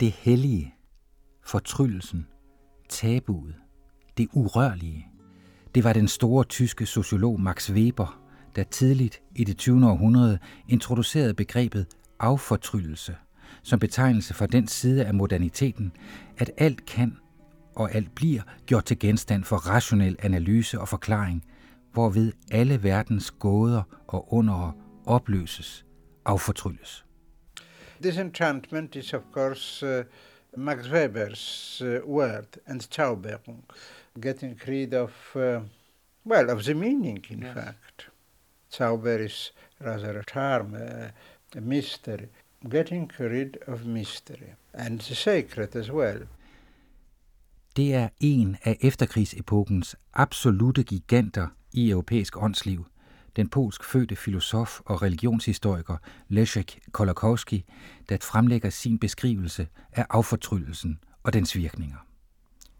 Det 0.00 0.12
hellige, 0.12 0.74
fortryllelsen, 1.44 2.26
tabuet, 2.88 3.54
det 4.16 4.28
urørlige. 4.32 5.06
Det 5.74 5.84
var 5.84 5.92
den 5.92 6.08
store 6.08 6.44
tyske 6.44 6.86
sociolog 6.86 7.40
Max 7.40 7.70
Weber, 7.70 8.20
der 8.56 8.64
tidligt 8.64 9.22
i 9.34 9.44
det 9.44 9.56
20. 9.56 9.86
århundrede 9.86 10.38
introducerede 10.68 11.34
begrebet 11.34 11.86
affortryllelse 12.20 13.16
som 13.62 13.78
betegnelse 13.78 14.34
for 14.34 14.46
den 14.46 14.68
side 14.68 15.04
af 15.04 15.14
moderniteten, 15.14 15.92
at 16.38 16.50
alt 16.58 16.86
kan 16.86 17.18
og 17.76 17.94
alt 17.94 18.14
bliver 18.14 18.42
gjort 18.66 18.84
til 18.84 18.98
genstand 18.98 19.44
for 19.44 19.56
rationel 19.56 20.16
analyse 20.18 20.80
og 20.80 20.88
forklaring, 20.88 21.44
hvorved 21.92 22.32
alle 22.50 22.82
verdens 22.82 23.30
gåder 23.30 23.82
og 24.08 24.32
undere 24.32 24.72
opløses, 25.06 25.86
affortrylles. 26.24 27.05
Disenchantment 28.00 28.96
is 28.96 29.12
of 29.14 29.32
course 29.32 29.82
uh, 29.82 30.04
Max 30.56 30.88
Weber's 30.88 31.82
uh, 31.84 32.00
word 32.06 32.46
and 32.66 32.80
Zauberung, 32.80 33.62
getting 34.18 34.58
rid 34.66 34.94
of, 34.94 35.12
uh, 35.34 35.60
well, 36.24 36.50
of 36.50 36.64
the 36.64 36.74
meaning 36.74 37.24
in 37.28 37.42
yes. 37.42 37.54
fact. 37.54 38.08
Zauber 38.72 39.20
is 39.20 39.52
rather 39.80 40.18
a 40.18 40.24
charm, 40.24 40.74
uh, 40.74 41.08
a 41.54 41.60
mystery, 41.60 42.28
getting 42.68 43.10
rid 43.18 43.58
of 43.66 43.86
mystery, 43.86 44.54
and 44.74 45.00
the 45.00 45.14
sacred 45.14 45.76
as 45.76 45.90
well. 45.90 46.26
Det 47.76 47.94
er 47.94 48.08
en 48.20 48.56
af 48.62 48.76
efterkrigsepokens 48.80 49.96
absolute 50.14 50.82
giganter 50.82 51.48
i 51.72 51.90
europæisk 51.90 52.36
åndsliv, 52.36 52.84
den 53.36 53.48
polsk 53.48 53.84
fødte 53.84 54.16
filosof 54.16 54.80
og 54.84 55.02
religionshistoriker 55.02 55.96
Leszek 56.28 56.78
Kolakowski, 56.92 57.64
der 58.08 58.16
fremlægger 58.22 58.70
sin 58.70 58.98
beskrivelse 58.98 59.68
af 59.92 60.06
affortryllelsen 60.10 60.98
og 61.22 61.32
dens 61.32 61.56
virkninger. 61.56 61.96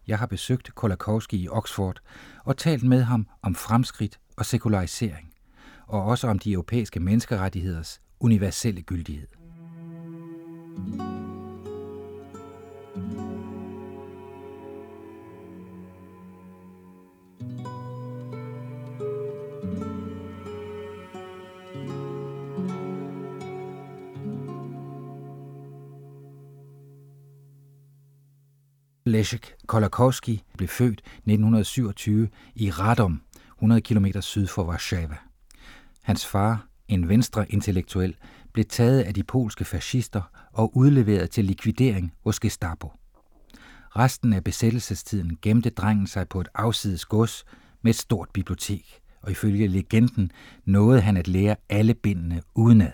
Jeg 0.07 0.19
har 0.19 0.27
besøgt 0.27 0.75
Kolakowski 0.75 1.37
i 1.37 1.49
Oxford 1.49 2.01
og 2.45 2.57
talt 2.57 2.83
med 2.83 3.03
ham 3.03 3.27
om 3.43 3.55
fremskridt 3.55 4.19
og 4.37 4.47
sekularisering, 4.47 5.33
og 5.87 6.05
også 6.05 6.29
om 6.29 6.39
de 6.39 6.53
europæiske 6.53 7.01
menneskerettigheders 7.01 8.01
universelle 8.21 8.83
gyldighed. 8.83 9.27
Leszek 29.27 29.57
Kolakowski 29.67 30.43
blev 30.57 30.69
født 30.69 31.01
1927 31.01 32.29
i 32.55 32.71
Radom, 32.71 33.23
100 33.59 33.81
km 33.81 34.07
syd 34.21 34.47
for 34.47 34.65
Warszawa. 34.65 35.17
Hans 36.03 36.27
far, 36.27 36.67
en 36.89 37.09
venstre 37.09 37.53
intellektuel, 37.53 38.17
blev 38.53 38.65
taget 38.65 39.03
af 39.03 39.15
de 39.15 39.23
polske 39.23 39.65
fascister 39.65 40.23
og 40.53 40.77
udleveret 40.77 41.31
til 41.31 41.45
likvidering 41.45 42.13
hos 42.25 42.41
Gestapo. 42.41 42.93
Resten 43.97 44.33
af 44.33 44.45
besættelsestiden 44.45 45.39
gemte 45.43 45.71
drengen 45.71 46.07
sig 46.07 46.29
på 46.29 46.41
et 46.41 46.49
afsides 46.55 47.05
gods 47.05 47.45
med 47.83 47.91
et 47.91 47.97
stort 47.97 48.29
bibliotek, 48.35 49.01
og 49.23 49.31
ifølge 49.31 49.69
legenden 49.69 50.31
nåede 50.65 51.01
han 51.01 51.17
at 51.17 51.29
lære 51.29 51.57
alle 51.69 51.95
bindene 51.95 52.43
udenad. 52.55 52.93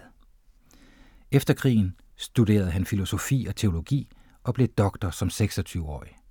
Efter 1.30 1.54
krigen 1.54 1.94
studerede 2.16 2.70
han 2.70 2.84
filosofi 2.84 3.46
og 3.48 3.56
teologi 3.56 4.08
og 4.44 4.54
blev 4.54 4.68
doktor 4.68 5.10
som 5.10 5.28
26-årig. 5.28 6.21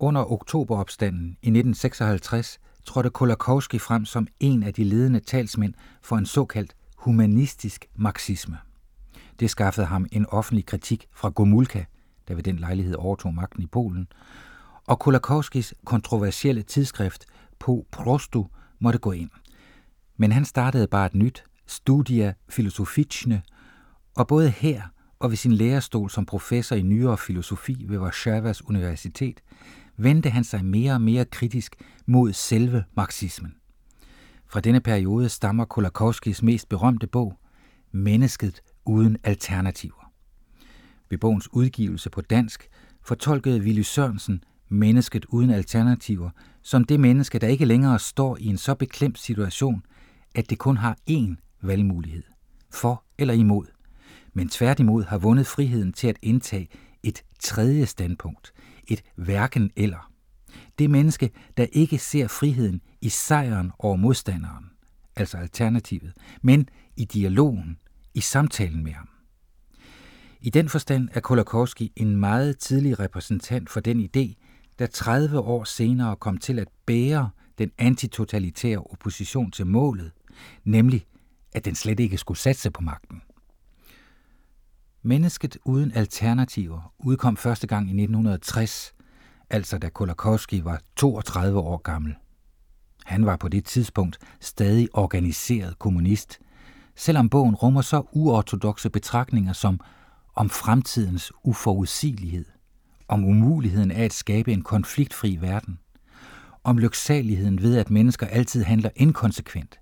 Under 0.00 0.32
oktoberopstanden 0.32 1.26
i 1.42 1.48
1956 1.48 2.58
trådte 2.84 3.10
Kolakowski 3.10 3.78
frem 3.78 4.04
som 4.04 4.26
en 4.40 4.62
af 4.62 4.74
de 4.74 4.84
ledende 4.84 5.20
talsmænd 5.20 5.74
for 6.02 6.16
en 6.16 6.26
såkaldt 6.26 6.76
humanistisk 6.96 7.86
marxisme. 7.96 8.58
Det 9.40 9.50
skaffede 9.50 9.86
ham 9.86 10.06
en 10.12 10.26
offentlig 10.26 10.66
kritik 10.66 11.08
fra 11.12 11.28
Gomulka, 11.28 11.84
der 12.28 12.34
ved 12.34 12.42
den 12.42 12.58
lejlighed 12.58 12.94
overtog 12.94 13.34
magten 13.34 13.62
i 13.62 13.66
Polen, 13.66 14.08
og 14.86 14.98
Kolakowskis 14.98 15.74
kontroversielle 15.84 16.62
tidsskrift 16.62 17.26
Po 17.58 17.86
Prostu 17.90 18.46
måtte 18.78 18.98
gå 18.98 19.12
ind. 19.12 19.30
Men 20.16 20.32
han 20.32 20.44
startede 20.44 20.86
bare 20.86 21.06
et 21.06 21.14
nyt, 21.14 21.44
Studia 21.66 22.34
Filosoficzne, 22.48 23.42
og 24.16 24.26
både 24.26 24.50
her 24.50 24.82
og 25.18 25.30
ved 25.30 25.36
sin 25.36 25.52
lærerstol 25.52 26.10
som 26.10 26.26
professor 26.26 26.76
i 26.76 26.82
nyere 26.82 27.18
filosofi 27.18 27.84
ved 27.88 27.98
Warszawas 27.98 28.64
Universitet, 28.68 29.40
vendte 29.98 30.30
han 30.30 30.44
sig 30.44 30.64
mere 30.64 30.92
og 30.92 31.00
mere 31.00 31.24
kritisk 31.24 31.76
mod 32.06 32.32
selve 32.32 32.84
marxismen. 32.96 33.54
Fra 34.46 34.60
denne 34.60 34.80
periode 34.80 35.28
stammer 35.28 35.64
Kolakowskis 35.64 36.42
mest 36.42 36.68
berømte 36.68 37.06
bog, 37.06 37.38
Mennesket 37.92 38.62
uden 38.84 39.16
alternativer. 39.24 40.12
Ved 41.10 41.18
bogens 41.18 41.52
udgivelse 41.52 42.10
på 42.10 42.20
dansk 42.20 42.68
fortolkede 43.02 43.60
Willy 43.60 43.82
Sørensen 43.82 44.44
Mennesket 44.68 45.24
uden 45.24 45.50
alternativer 45.50 46.30
som 46.62 46.84
det 46.84 47.00
menneske, 47.00 47.38
der 47.38 47.48
ikke 47.48 47.64
længere 47.64 47.98
står 47.98 48.36
i 48.40 48.46
en 48.46 48.58
så 48.58 48.74
beklemt 48.74 49.18
situation, 49.18 49.82
at 50.34 50.50
det 50.50 50.58
kun 50.58 50.76
har 50.76 50.96
én 51.10 51.58
valgmulighed, 51.62 52.22
for 52.70 53.04
eller 53.18 53.34
imod, 53.34 53.66
men 54.32 54.48
tværtimod 54.48 55.04
har 55.04 55.18
vundet 55.18 55.46
friheden 55.46 55.92
til 55.92 56.08
at 56.08 56.18
indtage 56.22 56.68
et 57.02 57.22
tredje 57.40 57.86
standpunkt, 57.86 58.52
et 58.88 59.02
hverken 59.16 59.70
eller. 59.76 60.12
Det 60.78 60.90
menneske, 60.90 61.30
der 61.56 61.66
ikke 61.72 61.98
ser 61.98 62.28
friheden 62.28 62.80
i 63.00 63.08
sejren 63.08 63.72
over 63.78 63.96
modstanderen, 63.96 64.70
altså 65.16 65.38
alternativet, 65.38 66.12
men 66.42 66.68
i 66.96 67.04
dialogen, 67.04 67.78
i 68.14 68.20
samtalen 68.20 68.84
med 68.84 68.92
ham. 68.92 69.08
I 70.40 70.50
den 70.50 70.68
forstand 70.68 71.08
er 71.12 71.20
Kolakowski 71.20 71.92
en 71.96 72.16
meget 72.16 72.58
tidlig 72.58 72.98
repræsentant 73.00 73.70
for 73.70 73.80
den 73.80 74.00
idé, 74.00 74.34
der 74.78 74.86
30 74.86 75.38
år 75.40 75.64
senere 75.64 76.16
kom 76.16 76.38
til 76.38 76.58
at 76.58 76.68
bære 76.86 77.30
den 77.58 77.70
antitotalitære 77.78 78.78
opposition 78.78 79.50
til 79.50 79.66
målet, 79.66 80.12
nemlig 80.64 81.06
at 81.52 81.64
den 81.64 81.74
slet 81.74 82.00
ikke 82.00 82.18
skulle 82.18 82.38
satse 82.38 82.70
på 82.70 82.82
magten. 82.82 83.22
Mennesket 85.08 85.58
uden 85.64 85.92
alternativer 85.92 86.92
udkom 86.98 87.36
første 87.36 87.66
gang 87.66 87.86
i 87.86 88.02
1960, 88.02 88.94
altså 89.50 89.78
da 89.78 89.88
Kolakowski 89.88 90.64
var 90.64 90.80
32 90.96 91.58
år 91.58 91.76
gammel. 91.76 92.14
Han 93.04 93.26
var 93.26 93.36
på 93.36 93.48
det 93.48 93.64
tidspunkt 93.64 94.18
stadig 94.40 94.88
organiseret 94.92 95.78
kommunist, 95.78 96.38
selvom 96.96 97.28
bogen 97.28 97.54
rummer 97.54 97.82
så 97.82 98.02
uortodoxe 98.12 98.90
betragtninger 98.90 99.52
som 99.52 99.80
om 100.34 100.50
fremtidens 100.50 101.32
uforudsigelighed, 101.44 102.44
om 103.08 103.24
umuligheden 103.24 103.90
af 103.90 104.04
at 104.04 104.12
skabe 104.12 104.52
en 104.52 104.62
konfliktfri 104.62 105.36
verden, 105.40 105.78
om 106.64 106.78
lyksaligheden 106.78 107.62
ved, 107.62 107.76
at 107.76 107.90
mennesker 107.90 108.26
altid 108.26 108.64
handler 108.64 108.90
inkonsekvent, 108.96 109.80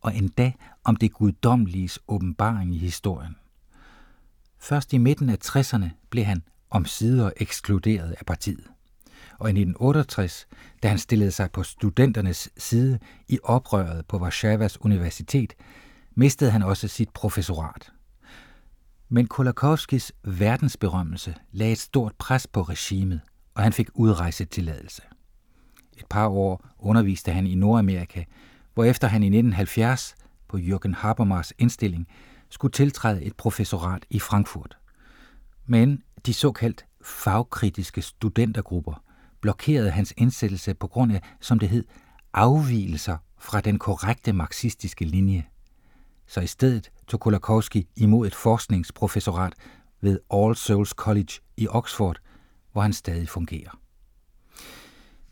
og 0.00 0.16
endda 0.16 0.52
om 0.84 0.96
det 0.96 1.12
guddommelige 1.12 1.90
åbenbaring 2.08 2.74
i 2.74 2.78
historien. 2.78 3.36
Først 4.64 4.92
i 4.92 4.98
midten 4.98 5.30
af 5.30 5.36
60'erne 5.44 5.88
blev 6.10 6.24
han 6.24 6.42
omsider 6.70 7.30
ekskluderet 7.36 8.14
af 8.18 8.26
partiet. 8.26 8.66
Og 9.38 9.48
i 9.48 9.50
1968, 9.50 10.46
da 10.82 10.88
han 10.88 10.98
stillede 10.98 11.30
sig 11.30 11.50
på 11.50 11.62
studenternes 11.62 12.50
side 12.56 12.98
i 13.28 13.38
oprøret 13.42 14.06
på 14.06 14.18
Warszawas 14.18 14.80
Universitet, 14.80 15.54
mistede 16.14 16.50
han 16.50 16.62
også 16.62 16.88
sit 16.88 17.10
professorat. 17.10 17.92
Men 19.08 19.26
Kolakowskis 19.26 20.12
verdensberømmelse 20.22 21.34
lagde 21.52 21.72
et 21.72 21.78
stort 21.78 22.12
pres 22.18 22.46
på 22.46 22.62
regimet, 22.62 23.20
og 23.54 23.62
han 23.62 23.72
fik 23.72 23.88
udrejsetilladelse. 23.94 25.02
Et 25.96 26.06
par 26.10 26.28
år 26.28 26.66
underviste 26.78 27.32
han 27.32 27.46
i 27.46 27.54
Nordamerika, 27.54 28.24
hvorefter 28.74 29.08
han 29.08 29.22
i 29.22 29.26
1970 29.26 30.14
på 30.48 30.56
Jürgen 30.56 30.94
Habermas 30.96 31.52
indstilling 31.58 32.08
skulle 32.54 32.72
tiltræde 32.72 33.22
et 33.22 33.36
professorat 33.36 34.06
i 34.10 34.18
Frankfurt. 34.18 34.78
Men 35.66 36.02
de 36.26 36.34
såkaldt 36.34 36.86
fagkritiske 37.02 38.02
studentergrupper 38.02 39.02
blokerede 39.40 39.90
hans 39.90 40.14
indsættelse 40.16 40.74
på 40.74 40.86
grund 40.86 41.12
af, 41.12 41.22
som 41.40 41.58
det 41.58 41.68
hed, 41.68 41.84
afvielser 42.32 43.16
fra 43.38 43.60
den 43.60 43.78
korrekte 43.78 44.32
marxistiske 44.32 45.04
linje. 45.04 45.46
Så 46.26 46.40
i 46.40 46.46
stedet 46.46 46.90
tog 47.08 47.20
Kolakowski 47.20 47.88
imod 47.96 48.26
et 48.26 48.34
forskningsprofessorat 48.34 49.52
ved 50.00 50.18
All 50.30 50.56
Souls 50.56 50.90
College 50.90 51.32
i 51.56 51.68
Oxford, 51.68 52.16
hvor 52.72 52.82
han 52.82 52.92
stadig 52.92 53.28
fungerer. 53.28 53.78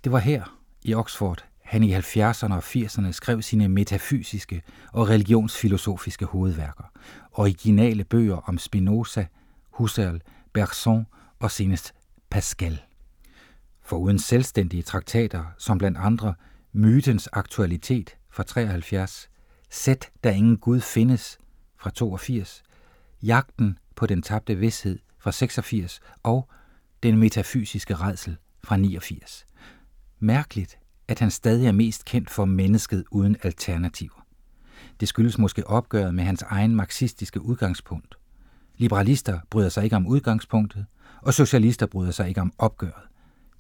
Det 0.04 0.12
var 0.12 0.18
her, 0.18 0.58
i 0.82 0.94
Oxford, 0.94 1.44
han 1.72 1.82
i 1.82 1.94
70'erne 1.94 2.54
og 2.54 2.58
80'erne 2.58 3.12
skrev 3.12 3.42
sine 3.42 3.68
metafysiske 3.68 4.62
og 4.92 5.08
religionsfilosofiske 5.08 6.24
hovedværker, 6.24 6.84
originale 7.32 8.04
bøger 8.04 8.36
om 8.36 8.58
Spinoza, 8.58 9.26
Husserl, 9.70 10.20
Bergson 10.52 11.06
og 11.38 11.50
senest 11.50 11.94
Pascal. 12.30 12.82
For 13.82 13.96
uden 13.96 14.18
selvstændige 14.18 14.82
traktater, 14.82 15.44
som 15.58 15.78
blandt 15.78 15.98
andre 15.98 16.34
Mytens 16.72 17.28
aktualitet 17.32 18.16
fra 18.30 18.42
73, 18.42 19.30
Sæt 19.70 20.10
der 20.24 20.30
ingen 20.30 20.56
Gud 20.56 20.80
findes 20.80 21.38
fra 21.76 21.90
82, 21.90 22.62
Jagten 23.22 23.78
på 23.96 24.06
den 24.06 24.22
tabte 24.22 24.54
vidshed 24.54 24.98
fra 25.18 25.32
86 25.32 26.00
og 26.22 26.48
Den 27.02 27.18
metafysiske 27.18 27.94
redsel 27.94 28.36
fra 28.64 28.76
89. 28.76 29.46
Mærkeligt, 30.18 30.78
at 31.12 31.18
han 31.18 31.30
stadig 31.30 31.66
er 31.66 31.72
mest 31.72 32.04
kendt 32.04 32.30
for 32.30 32.44
mennesket 32.44 33.04
uden 33.10 33.36
alternativer. 33.42 34.26
Det 35.00 35.08
skyldes 35.08 35.38
måske 35.38 35.66
opgøret 35.66 36.14
med 36.14 36.24
hans 36.24 36.42
egen 36.42 36.74
marxistiske 36.74 37.42
udgangspunkt. 37.42 38.14
Liberalister 38.76 39.40
bryder 39.50 39.68
sig 39.68 39.84
ikke 39.84 39.96
om 39.96 40.06
udgangspunktet, 40.06 40.86
og 41.20 41.34
socialister 41.34 41.86
bryder 41.86 42.10
sig 42.10 42.28
ikke 42.28 42.40
om 42.40 42.52
opgøret. 42.58 43.02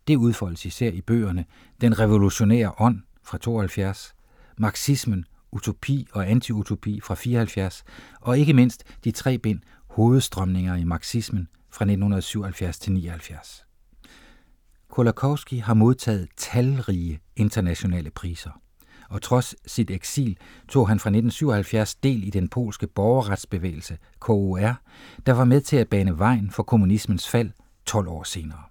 Det 0.08 0.16
udfoldes 0.16 0.64
især 0.64 0.90
i 0.90 1.00
bøgerne 1.00 1.44
Den 1.80 1.98
revolutionære 1.98 2.72
ånd 2.78 3.02
fra 3.22 3.38
72, 3.38 4.14
Marxismen, 4.58 5.24
Utopi 5.50 6.08
og 6.12 6.30
Antiutopi 6.30 7.00
fra 7.00 7.14
74, 7.14 7.84
og 8.20 8.38
ikke 8.38 8.54
mindst 8.54 8.84
de 9.04 9.10
tre 9.10 9.38
bind 9.38 9.60
Hovedstrømninger 9.86 10.76
i 10.76 10.84
marxismen 10.84 11.48
fra 11.70 11.84
1977 11.84 12.78
til 12.78 12.92
79. 12.92 13.64
Kolakowski 14.92 15.56
har 15.56 15.74
modtaget 15.74 16.28
talrige 16.36 17.20
internationale 17.36 18.10
priser, 18.10 18.50
og 19.08 19.22
trods 19.22 19.54
sit 19.66 19.90
eksil 19.90 20.38
tog 20.68 20.88
han 20.88 20.98
fra 20.98 21.10
1977 21.10 21.94
del 21.94 22.24
i 22.24 22.30
den 22.30 22.48
polske 22.48 22.86
borgerretsbevægelse 22.86 23.98
KOR, 24.18 24.80
der 25.26 25.32
var 25.32 25.44
med 25.44 25.60
til 25.60 25.76
at 25.76 25.88
bane 25.88 26.18
vejen 26.18 26.50
for 26.50 26.62
kommunismens 26.62 27.28
fald 27.28 27.50
12 27.86 28.08
år 28.08 28.22
senere. 28.22 28.62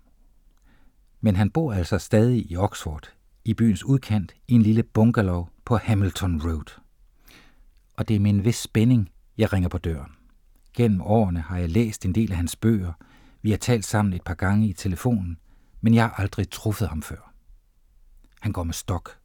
Men 1.21 1.35
han 1.35 1.49
bor 1.49 1.73
altså 1.73 1.97
stadig 1.97 2.51
i 2.51 2.55
Oxford, 2.55 3.13
i 3.45 3.53
byens 3.53 3.83
udkant, 3.83 4.33
i 4.47 4.53
en 4.53 4.61
lille 4.61 4.83
bungalow 4.83 5.47
på 5.65 5.77
Hamilton 5.77 6.41
Road. 6.41 6.79
Og 7.97 8.07
det 8.07 8.15
er 8.15 8.19
med 8.19 8.31
en 8.31 8.45
vis 8.45 8.55
spænding, 8.55 9.09
jeg 9.37 9.53
ringer 9.53 9.69
på 9.69 9.77
døren. 9.77 10.11
Gennem 10.73 11.01
årene 11.01 11.39
har 11.41 11.57
jeg 11.57 11.69
læst 11.69 12.05
en 12.05 12.15
del 12.15 12.31
af 12.31 12.37
hans 12.37 12.55
bøger, 12.55 12.93
vi 13.41 13.49
har 13.49 13.57
talt 13.57 13.85
sammen 13.85 14.13
et 14.13 14.23
par 14.23 14.33
gange 14.33 14.67
i 14.67 14.73
telefonen, 14.73 15.37
men 15.81 15.93
jeg 15.93 16.03
har 16.03 16.13
aldrig 16.17 16.49
truffet 16.49 16.87
ham 16.87 17.01
før. 17.01 17.33
Han 18.39 18.51
går 18.51 18.63
med 18.63 18.73
stok. 18.73 19.17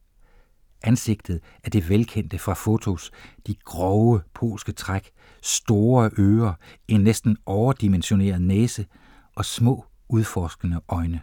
Ansigtet 0.82 1.40
er 1.62 1.70
det 1.70 1.88
velkendte 1.88 2.38
fra 2.38 2.54
fotos, 2.54 3.10
de 3.46 3.54
grove 3.54 4.22
polske 4.34 4.72
træk, 4.72 5.10
store 5.42 6.10
ører, 6.18 6.54
en 6.88 7.00
næsten 7.00 7.36
overdimensioneret 7.46 8.42
næse 8.42 8.86
og 9.34 9.44
små 9.44 9.84
udforskende 10.08 10.80
øjne. 10.88 11.20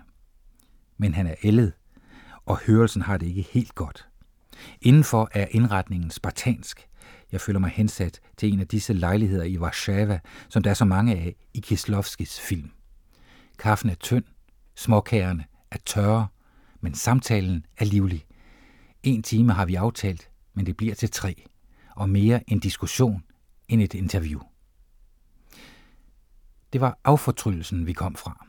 Men 0.98 1.14
han 1.14 1.28
er 1.28 1.36
ældet, 1.44 1.74
og 2.46 2.58
hørelsen 2.58 3.02
har 3.02 3.18
det 3.18 3.28
ikke 3.28 3.48
helt 3.52 3.76
godt. 3.76 4.08
Indenfor 4.82 5.30
er 5.32 5.48
indretningen 5.52 6.12
spartansk. 6.12 6.88
Jeg 7.32 7.42
føler 7.42 7.60
mig 7.60 7.70
hensat 7.70 8.20
til 8.38 8.54
en 8.54 8.60
af 8.60 8.68
disse 8.68 8.94
lejligheder 8.94 9.44
i 9.44 9.58
Warszawa, 9.58 10.20
som 10.50 10.64
der 10.64 10.70
er 10.70 10.74
så 10.74 10.86
mange 10.86 11.16
af 11.16 11.36
i 11.54 11.60
Kislovskis 11.60 12.40
film. 12.40 12.72
Kaffen 13.60 13.90
er 13.90 13.96
tynd, 13.96 14.24
småkagerne 14.76 15.46
er 15.72 15.78
tørre, 15.86 16.28
men 16.82 16.96
samtalen 16.96 17.66
er 17.78 17.86
livlig. 17.86 18.26
En 19.04 19.24
time 19.24 19.54
har 19.54 19.66
vi 19.66 19.76
aftalt, 19.76 20.30
men 20.54 20.66
det 20.66 20.78
bliver 20.78 20.96
til 20.96 21.12
tre, 21.12 21.44
og 21.96 22.10
mere 22.10 22.52
en 22.52 22.60
diskussion 22.60 23.24
end 23.68 23.82
et 23.82 23.94
interview. 23.94 24.40
Det 26.74 26.82
var 26.82 26.98
affortryllelsen, 27.04 27.88
vi 27.88 27.94
kom 27.94 28.16
fra. 28.16 28.48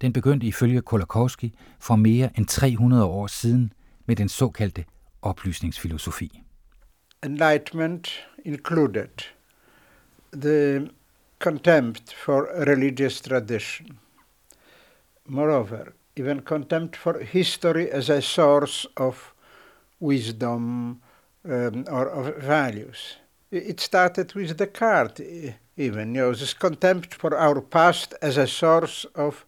Den 0.00 0.12
begyndte 0.12 0.46
ifølge 0.46 0.82
Kolakowski 0.82 1.54
for 1.78 1.96
mere 1.96 2.30
end 2.38 2.46
300 2.46 3.04
år 3.04 3.26
siden 3.26 3.72
med 4.06 4.16
den 4.16 4.28
såkaldte 4.28 4.84
oplysningsfilosofi. 5.22 6.42
Enlightenment 7.24 8.08
included 8.44 9.08
the 10.32 10.88
contempt 11.38 12.14
for 12.24 12.48
religious 12.66 13.20
tradition. 13.20 13.98
Moreover, 15.26 15.94
even 16.16 16.40
contempt 16.40 16.96
for 16.96 17.20
history 17.20 17.90
as 17.90 18.10
a 18.10 18.20
source 18.20 18.86
of 18.96 19.32
wisdom 20.00 21.00
um, 21.44 21.84
or 21.90 22.08
of 22.08 22.42
values. 22.42 23.16
It 23.50 23.80
started 23.80 24.34
with 24.34 24.56
Descartes, 24.56 25.54
even, 25.76 26.14
you 26.14 26.20
know, 26.22 26.32
this 26.32 26.54
contempt 26.54 27.14
for 27.14 27.36
our 27.36 27.60
past 27.60 28.14
as 28.20 28.36
a 28.36 28.46
source 28.46 29.04
of 29.14 29.44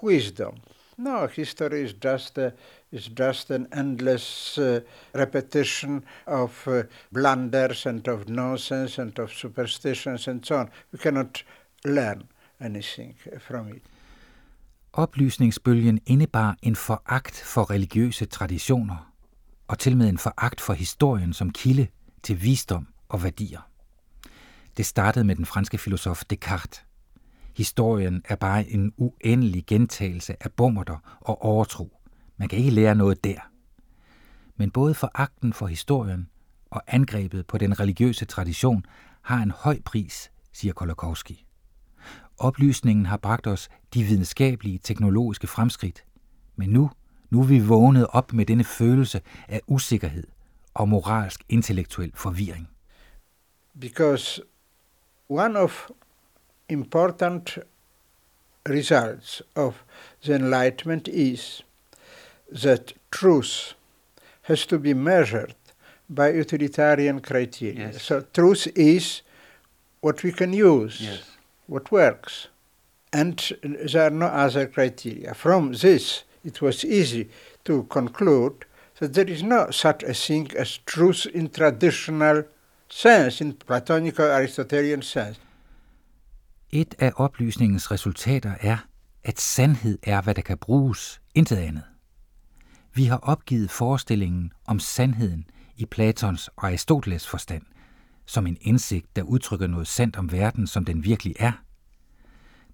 wisdom. 0.00 0.60
No, 0.96 1.26
history 1.26 1.82
is 1.82 1.94
just 1.94 2.36
a, 2.36 2.52
is 2.92 3.06
just 3.06 3.50
an 3.50 3.68
endless 3.72 4.58
uh, 4.58 4.80
repetition 5.14 6.04
of 6.26 6.68
uh, 6.68 6.82
blunders 7.10 7.86
and 7.86 8.06
of 8.06 8.28
nonsense 8.28 8.98
and 8.98 9.18
of 9.18 9.32
superstitions 9.32 10.28
and 10.28 10.44
so 10.44 10.56
on. 10.56 10.70
We 10.92 10.98
cannot 10.98 11.42
learn 11.84 12.28
anything 12.60 13.14
from 13.38 13.68
it. 13.68 13.82
Oplysningsbølgen 14.92 16.00
indebar 16.06 16.56
en 16.62 16.76
foragt 16.76 17.36
for 17.36 17.70
religiøse 17.70 18.26
traditioner, 18.26 19.12
og 19.68 19.78
til 19.78 19.96
med 19.96 20.08
en 20.08 20.18
foragt 20.18 20.60
for 20.60 20.72
historien 20.72 21.32
som 21.32 21.50
kilde 21.50 21.86
til 22.22 22.42
visdom 22.42 22.88
og 23.08 23.22
værdier. 23.22 23.60
Det 24.76 24.86
startede 24.86 25.24
med 25.24 25.36
den 25.36 25.46
franske 25.46 25.78
filosof 25.78 26.24
Descartes. 26.24 26.84
Historien 27.56 28.22
er 28.24 28.36
bare 28.36 28.68
en 28.68 28.92
uendelig 28.96 29.66
gentagelse 29.66 30.36
af 30.44 30.52
bummerter 30.52 31.18
og 31.20 31.44
overtro. 31.44 31.96
Man 32.36 32.48
kan 32.48 32.58
ikke 32.58 32.70
lære 32.70 32.94
noget 32.94 33.24
der. 33.24 33.50
Men 34.56 34.70
både 34.70 34.94
foragten 34.94 35.52
for 35.52 35.66
historien 35.66 36.28
og 36.70 36.82
angrebet 36.86 37.46
på 37.46 37.58
den 37.58 37.80
religiøse 37.80 38.24
tradition 38.24 38.84
har 39.22 39.42
en 39.42 39.50
høj 39.50 39.80
pris, 39.84 40.30
siger 40.52 40.72
Kolakowski. 40.72 41.46
Oplysningen 42.40 43.06
har 43.06 43.16
bragt 43.16 43.46
os 43.46 43.68
de 43.94 44.02
videnskabelige 44.02 44.78
teknologiske 44.78 45.46
fremskridt, 45.46 46.04
men 46.56 46.68
nu, 46.70 46.90
nu 47.30 47.40
er 47.40 47.44
vi 47.46 47.58
vågnet 47.60 48.06
op 48.10 48.32
med 48.32 48.46
denne 48.46 48.64
følelse 48.64 49.20
af 49.48 49.60
usikkerhed 49.66 50.26
og 50.74 50.88
moralsk 50.88 51.40
intellektuel 51.48 52.12
forvirring. 52.14 52.68
Because 53.80 54.42
one 55.28 55.58
of 55.58 55.90
important 56.68 57.58
results 58.68 59.42
of 59.54 59.74
the 60.24 60.34
Enlightenment 60.34 61.08
is 61.08 61.64
that 62.54 62.94
truth 63.12 63.74
has 64.40 64.66
to 64.66 64.78
be 64.78 64.94
measured 64.94 65.54
by 66.16 66.40
utilitarian 66.40 67.20
criteria. 67.20 67.86
Yes. 67.86 68.02
So 68.02 68.20
truth 68.34 68.66
is 68.76 69.24
what 70.02 70.24
we 70.24 70.30
can 70.30 70.54
use, 70.54 71.04
Yes 71.04 71.39
what 71.70 71.92
works. 71.92 72.48
And 73.12 73.38
there 73.92 74.06
are 74.06 74.10
no 74.10 74.26
other 74.26 74.66
criteria. 74.66 75.34
From 75.34 75.72
this, 75.72 76.24
it 76.44 76.62
was 76.62 76.84
easy 76.84 77.28
to 77.64 77.82
conclude 77.82 78.54
that 78.98 79.14
there 79.14 79.30
is 79.30 79.42
no 79.42 79.70
such 79.70 80.02
a 80.02 80.12
thing 80.12 80.56
as 80.56 80.78
truth 80.86 81.26
in 81.34 81.48
traditional 81.48 82.42
sense, 82.88 83.44
in 83.44 83.52
Platonic 83.52 84.18
or 84.20 84.30
Aristotelian 84.30 85.02
sense. 85.02 85.40
Et 86.72 86.94
af 86.98 87.12
oplysningens 87.16 87.90
resultater 87.90 88.54
er, 88.60 88.76
at 89.24 89.40
sandhed 89.40 89.98
er, 90.02 90.22
hvad 90.22 90.34
der 90.34 90.42
kan 90.42 90.58
bruges, 90.58 91.20
intet 91.34 91.56
andet. 91.56 91.82
Vi 92.94 93.04
har 93.04 93.16
opgivet 93.16 93.70
forestillingen 93.70 94.52
om 94.66 94.80
sandheden 94.80 95.44
i 95.76 95.84
Platons 95.84 96.48
og 96.56 96.66
Aristoteles 96.66 97.26
forstand, 97.26 97.62
som 98.26 98.46
en 98.46 98.56
indsigt, 98.60 99.16
der 99.16 99.22
udtrykker 99.22 99.66
noget 99.66 99.86
sandt 99.86 100.16
om 100.16 100.32
verden, 100.32 100.66
som 100.66 100.84
den 100.84 101.04
virkelig 101.04 101.34
er. 101.38 101.52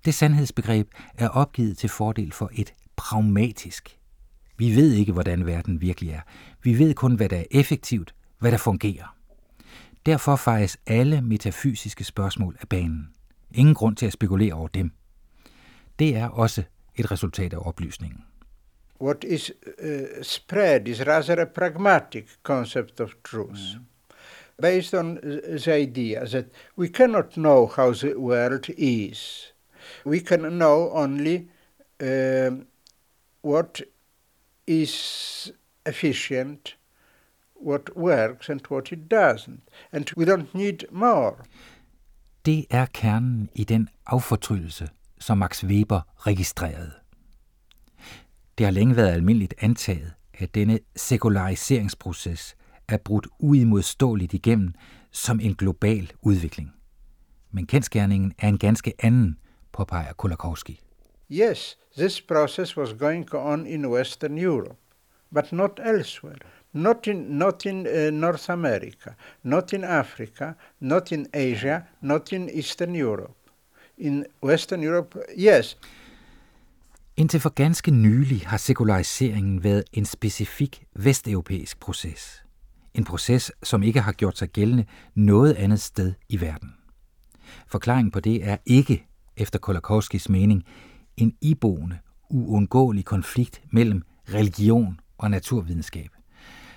Det 0.05 0.15
sandhedsbegreb 0.15 0.88
er 1.15 1.29
opgivet 1.29 1.79
til 1.79 1.88
fordel 1.88 2.33
for 2.33 2.50
et 2.55 2.75
pragmatisk. 2.97 3.99
Vi 4.59 4.76
ved 4.76 4.93
ikke, 4.93 5.12
hvordan 5.12 5.47
verden 5.47 5.81
virkelig 5.81 6.11
er. 6.11 6.21
Vi 6.62 6.79
ved 6.79 6.95
kun, 6.95 7.15
hvad 7.15 7.29
der 7.29 7.37
er 7.37 7.45
effektivt, 7.50 8.15
hvad 8.38 8.50
der 8.50 8.59
fungerer. 8.59 9.17
Derfor 10.07 10.37
fejes 10.37 10.76
alle 10.87 11.23
metafysiske 11.23 12.05
spørgsmål 12.05 12.57
af 12.61 12.69
banen. 12.69 13.09
Ingen 13.55 13.75
grund 13.75 13.97
til 13.97 14.07
at 14.07 14.12
spekulere 14.12 14.55
over 14.55 14.69
dem. 14.69 14.91
Det 15.99 16.17
er 16.17 16.29
også 16.29 16.62
et 16.97 17.11
resultat 17.11 17.55
af 17.55 17.59
oplysningen. 17.67 18.25
What 19.00 19.25
is 19.25 19.53
uh, 19.83 20.23
spread 20.23 20.88
is 20.88 21.07
rather 21.07 21.43
a 21.43 21.45
pragmatic 21.45 22.29
concept 22.43 23.00
of 23.00 23.11
truth, 23.25 23.61
based 24.62 24.94
on 24.94 25.18
uh, 25.18 25.58
the 25.64 25.72
idea 25.72 26.26
that 26.26 26.44
we 26.76 26.88
cannot 26.88 27.32
know 27.32 27.66
how 27.76 27.92
the 27.92 28.14
world 28.18 28.66
is. 28.78 29.52
We 30.04 30.20
can 30.20 30.40
know 30.40 30.90
only 30.92 31.48
um 32.00 32.66
what 33.42 33.82
is 34.66 35.52
efficient, 35.86 36.76
what 37.54 37.96
works, 37.96 38.48
and 38.48 38.60
what 38.70 38.92
it 38.92 39.10
doesn't. 39.10 39.60
And 39.92 40.10
we 40.16 40.25
don't 40.25 40.54
need 40.54 40.84
more. 40.90 41.36
Det 42.46 42.66
er 42.70 42.86
kernen 42.86 43.48
i 43.54 43.64
den 43.64 43.88
affortrydelse, 44.06 44.88
som 45.20 45.38
Max 45.38 45.64
Weber 45.64 46.00
registrerede. 46.16 46.92
Det 48.58 48.66
har 48.66 48.70
længe 48.70 48.96
været 48.96 49.12
almindeligt 49.12 49.54
antaget, 49.58 50.12
at 50.34 50.54
denne 50.54 50.78
sekulariseringsproces 50.96 52.56
er 52.88 52.97
brudt 52.97 53.26
uimodståeligt 53.38 54.35
igennem 54.35 54.75
som 55.11 55.40
en 55.40 55.55
global 55.55 56.12
udvikling. 56.23 56.73
Men 57.50 57.66
kendskærningen 57.66 58.33
er 58.38 58.49
en 58.49 58.59
ganske 58.59 58.93
anden, 58.99 59.38
påpeger 59.73 60.12
Kolakowski. 60.12 60.81
Yes, 61.31 61.78
this 61.97 62.21
process 62.21 62.76
was 62.76 62.95
going 62.99 63.35
on 63.35 63.66
in 63.66 63.87
Western 63.87 64.38
Europe, 64.38 64.76
but 65.35 65.52
not 65.52 65.81
elsewhere. 65.85 66.38
Not 66.73 67.07
in, 67.07 67.16
not 67.16 67.64
in 67.64 67.87
uh, 67.87 68.11
North 68.12 68.50
America, 68.50 69.11
not 69.43 69.73
in 69.73 69.85
Africa, 69.85 70.52
not 70.81 71.12
in 71.12 71.26
Asia, 71.33 71.81
not 72.00 72.33
in 72.33 72.50
Eastern 72.50 72.97
Europe. 72.97 73.33
In 73.99 74.26
Western 74.43 74.85
Europe, 74.85 75.19
yes. 75.38 75.78
Indtil 77.16 77.40
for 77.40 77.50
ganske 77.50 77.90
nylig 77.90 78.47
har 78.47 78.57
sekulariseringen 78.57 79.64
været 79.64 79.85
en 79.93 80.05
specifik 80.05 80.85
vesteuropæisk 80.95 81.81
proces. 81.81 82.46
En 82.97 83.05
proces, 83.05 83.53
som 83.62 83.83
ikke 83.83 84.00
har 84.00 84.12
gjort 84.12 84.38
sig 84.38 84.49
gældende 84.49 84.85
noget 85.15 85.55
andet 85.55 85.81
sted 85.81 86.15
i 86.29 86.41
verden. 86.41 86.75
Forklaringen 87.67 88.11
på 88.11 88.21
det 88.21 88.49
er 88.49 88.57
ikke, 88.67 89.07
efter 89.37 89.59
Kolakowskis 89.59 90.29
mening, 90.29 90.65
en 91.17 91.37
iboende, 91.41 91.99
uundgåelig 92.31 93.05
konflikt 93.05 93.61
mellem 93.71 94.03
religion 94.35 95.00
og 95.19 95.31
naturvidenskab. 95.31 96.11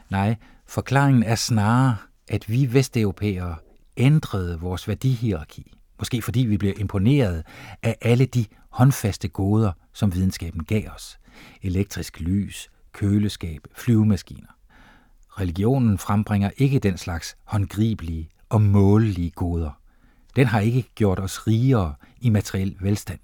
Nej, 0.09 0.35
forklaringen 0.67 1.23
er 1.23 1.35
snarere, 1.35 1.97
at 2.27 2.49
vi 2.49 2.73
vesteuropæere 2.73 3.55
ændrede 3.97 4.59
vores 4.59 4.87
værdihierarki. 4.87 5.73
Måske 5.99 6.21
fordi 6.21 6.39
vi 6.39 6.57
blev 6.57 6.73
imponeret 6.79 7.43
af 7.83 7.97
alle 8.01 8.25
de 8.25 8.45
håndfaste 8.69 9.27
goder, 9.27 9.71
som 9.93 10.13
videnskaben 10.13 10.63
gav 10.63 10.89
os. 10.95 11.19
Elektrisk 11.61 12.19
lys, 12.19 12.69
køleskab, 12.91 13.67
flyvemaskiner. 13.75 14.58
Religionen 15.39 15.97
frembringer 15.97 16.51
ikke 16.57 16.79
den 16.79 16.97
slags 16.97 17.37
håndgribelige 17.43 18.29
og 18.49 18.61
målelige 18.61 19.31
goder. 19.31 19.71
Den 20.35 20.47
har 20.47 20.59
ikke 20.59 20.89
gjort 20.95 21.19
os 21.19 21.47
rigere 21.47 21.93
i 22.21 22.29
materiel 22.29 22.75
velstand. 22.81 23.19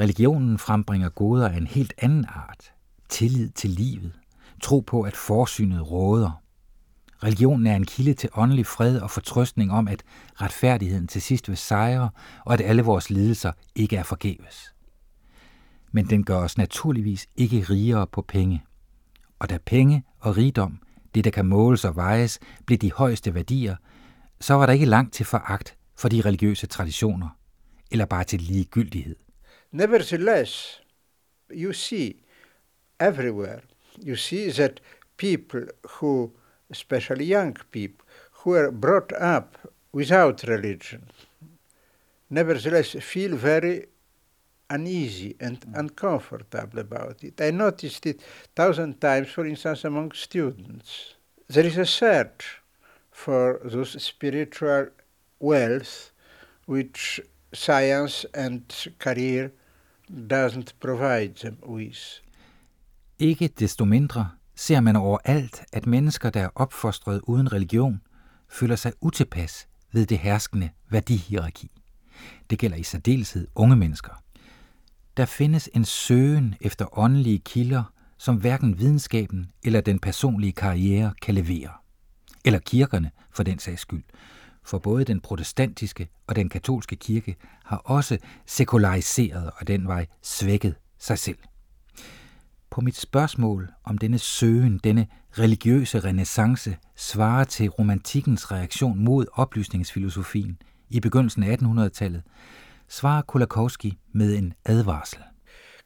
Religionen 0.00 0.58
frembringer 0.58 1.08
goder 1.08 1.48
af 1.48 1.56
en 1.56 1.66
helt 1.66 1.94
anden 1.98 2.24
art. 2.28 2.72
Tillid 3.08 3.50
til 3.50 3.70
livet. 3.70 4.12
Tro 4.62 4.80
på, 4.80 5.02
at 5.02 5.16
forsynet 5.16 5.90
råder. 5.90 6.42
Religionen 7.24 7.66
er 7.66 7.76
en 7.76 7.86
kilde 7.86 8.14
til 8.14 8.30
åndelig 8.32 8.66
fred 8.66 9.00
og 9.00 9.10
fortrøstning 9.10 9.72
om, 9.72 9.88
at 9.88 10.02
retfærdigheden 10.34 11.06
til 11.06 11.22
sidst 11.22 11.48
vil 11.48 11.56
sejre, 11.56 12.10
og 12.44 12.54
at 12.54 12.60
alle 12.60 12.82
vores 12.82 13.10
lidelser 13.10 13.52
ikke 13.74 13.96
er 13.96 14.02
forgæves. 14.02 14.74
Men 15.92 16.10
den 16.10 16.24
gør 16.24 16.38
os 16.38 16.58
naturligvis 16.58 17.26
ikke 17.36 17.60
rigere 17.60 18.06
på 18.06 18.22
penge. 18.22 18.64
Og 19.38 19.50
da 19.50 19.58
penge 19.66 20.04
og 20.20 20.36
rigdom, 20.36 20.80
det 21.14 21.24
der 21.24 21.30
kan 21.30 21.46
måles 21.46 21.84
og 21.84 21.96
vejes, 21.96 22.38
blev 22.66 22.78
de 22.78 22.92
højeste 22.92 23.34
værdier, 23.34 23.76
så 24.40 24.54
var 24.54 24.66
der 24.66 24.72
ikke 24.72 24.86
langt 24.86 25.14
til 25.14 25.26
foragt 25.26 25.76
for 25.96 26.08
de 26.08 26.20
religiøse 26.20 26.66
traditioner, 26.66 27.28
eller 27.90 28.04
bare 28.04 28.24
til 28.24 28.40
ligegyldighed. 28.40 29.16
Nevertheless, 29.72 30.82
you 31.50 31.72
see 31.72 32.14
everywhere, 33.00 33.60
you 34.06 34.16
see 34.16 34.50
that 34.52 34.80
people 35.16 35.66
who, 35.84 36.30
especially 36.70 37.32
young 37.32 37.56
people, 37.72 38.04
who 38.40 38.54
are 38.54 38.72
brought 38.72 39.12
up 39.36 39.58
without 39.94 40.44
religion, 40.48 41.10
nevertheless 42.28 42.96
feel 43.00 43.36
very 43.36 43.80
uneasy 44.70 45.36
and 45.40 45.60
mm. 45.60 45.78
uncomfortable 45.78 46.80
about 46.80 47.22
it. 47.22 47.40
I 47.40 47.50
noticed 47.50 48.06
it 48.06 48.20
thousand 48.56 49.00
times, 49.00 49.32
for 49.32 49.44
instance, 49.44 49.84
among 49.86 50.14
students. 50.14 51.16
There 51.48 51.66
is 51.66 51.78
a 51.78 51.84
search 51.84 52.62
for 53.12 53.60
those 53.64 54.02
spiritual 54.02 54.86
wealth 55.40 56.12
which 56.66 57.20
science 57.52 58.26
and 58.34 58.62
career 58.98 59.50
doesn't 60.08 60.74
provide 60.80 61.34
them 61.34 61.56
with. 61.66 62.20
Ikke 63.18 63.48
desto 63.48 63.84
mindre 63.84 64.30
ser 64.54 64.80
man 64.80 64.96
overalt, 64.96 65.62
at 65.72 65.86
mennesker, 65.86 66.30
der 66.30 66.40
er 66.40 66.48
opfostret 66.54 67.20
uden 67.22 67.52
religion, 67.52 68.00
føler 68.48 68.76
sig 68.76 68.92
utilpas 69.00 69.68
ved 69.92 70.06
det 70.06 70.18
herskende 70.18 70.70
værdihierarki. 70.90 71.70
Det 72.50 72.58
gælder 72.58 72.76
i 72.76 72.82
særdeleshed 72.82 73.46
unge 73.54 73.76
mennesker. 73.76 74.22
Der 75.16 75.26
findes 75.26 75.70
en 75.74 75.84
søgen 75.84 76.54
efter 76.60 76.98
åndelige 76.98 77.38
kilder, 77.38 77.82
som 78.18 78.36
hverken 78.36 78.78
videnskaben 78.78 79.50
eller 79.64 79.80
den 79.80 79.98
personlige 79.98 80.52
karriere 80.52 81.14
kan 81.22 81.34
levere. 81.34 81.70
Eller 82.44 82.58
kirkerne, 82.58 83.10
for 83.30 83.42
den 83.42 83.58
sags 83.58 83.80
skyld. 83.80 84.04
For 84.64 84.78
både 84.78 85.04
den 85.04 85.20
protestantiske 85.20 86.08
og 86.26 86.36
den 86.36 86.48
katolske 86.48 86.96
kirke 86.96 87.36
har 87.64 87.76
også 87.76 88.18
sekulariseret 88.46 89.50
og 89.56 89.66
den 89.66 89.86
vej 89.88 90.06
svækket 90.22 90.74
sig 90.98 91.18
selv. 91.18 91.38
På 92.70 92.80
mit 92.80 92.96
spørgsmål 92.96 93.68
om 93.84 93.98
denne 93.98 94.18
søgen, 94.18 94.80
denne 94.84 95.06
religiøse 95.38 96.00
renaissance, 96.00 96.76
svarer 96.96 97.44
til 97.44 97.68
romantikkens 97.68 98.52
reaktion 98.52 98.98
mod 98.98 99.26
oplysningsfilosofien 99.32 100.58
i 100.90 101.00
begyndelsen 101.00 101.42
af 101.42 101.56
1800-tallet, 101.56 102.22
svarer 102.90 103.22
Kolakowski 103.22 103.98
med 104.12 104.34
en 104.38 104.54
advarsel. 104.64 105.22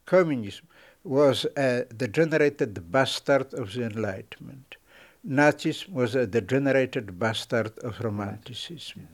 Communism 0.05 0.67
was 1.05 1.45
uh, 1.45 1.99
the 1.99 2.09
generated 2.09 2.81
bastard 2.93 3.55
of 3.55 3.69
the 3.73 3.85
Enlightenment. 3.85 4.77
Nazism 5.25 5.93
was 5.93 6.15
a 6.15 6.27
degenerated 6.27 7.19
bastard 7.19 7.79
of 7.79 8.01
Romanticism. 8.01 9.09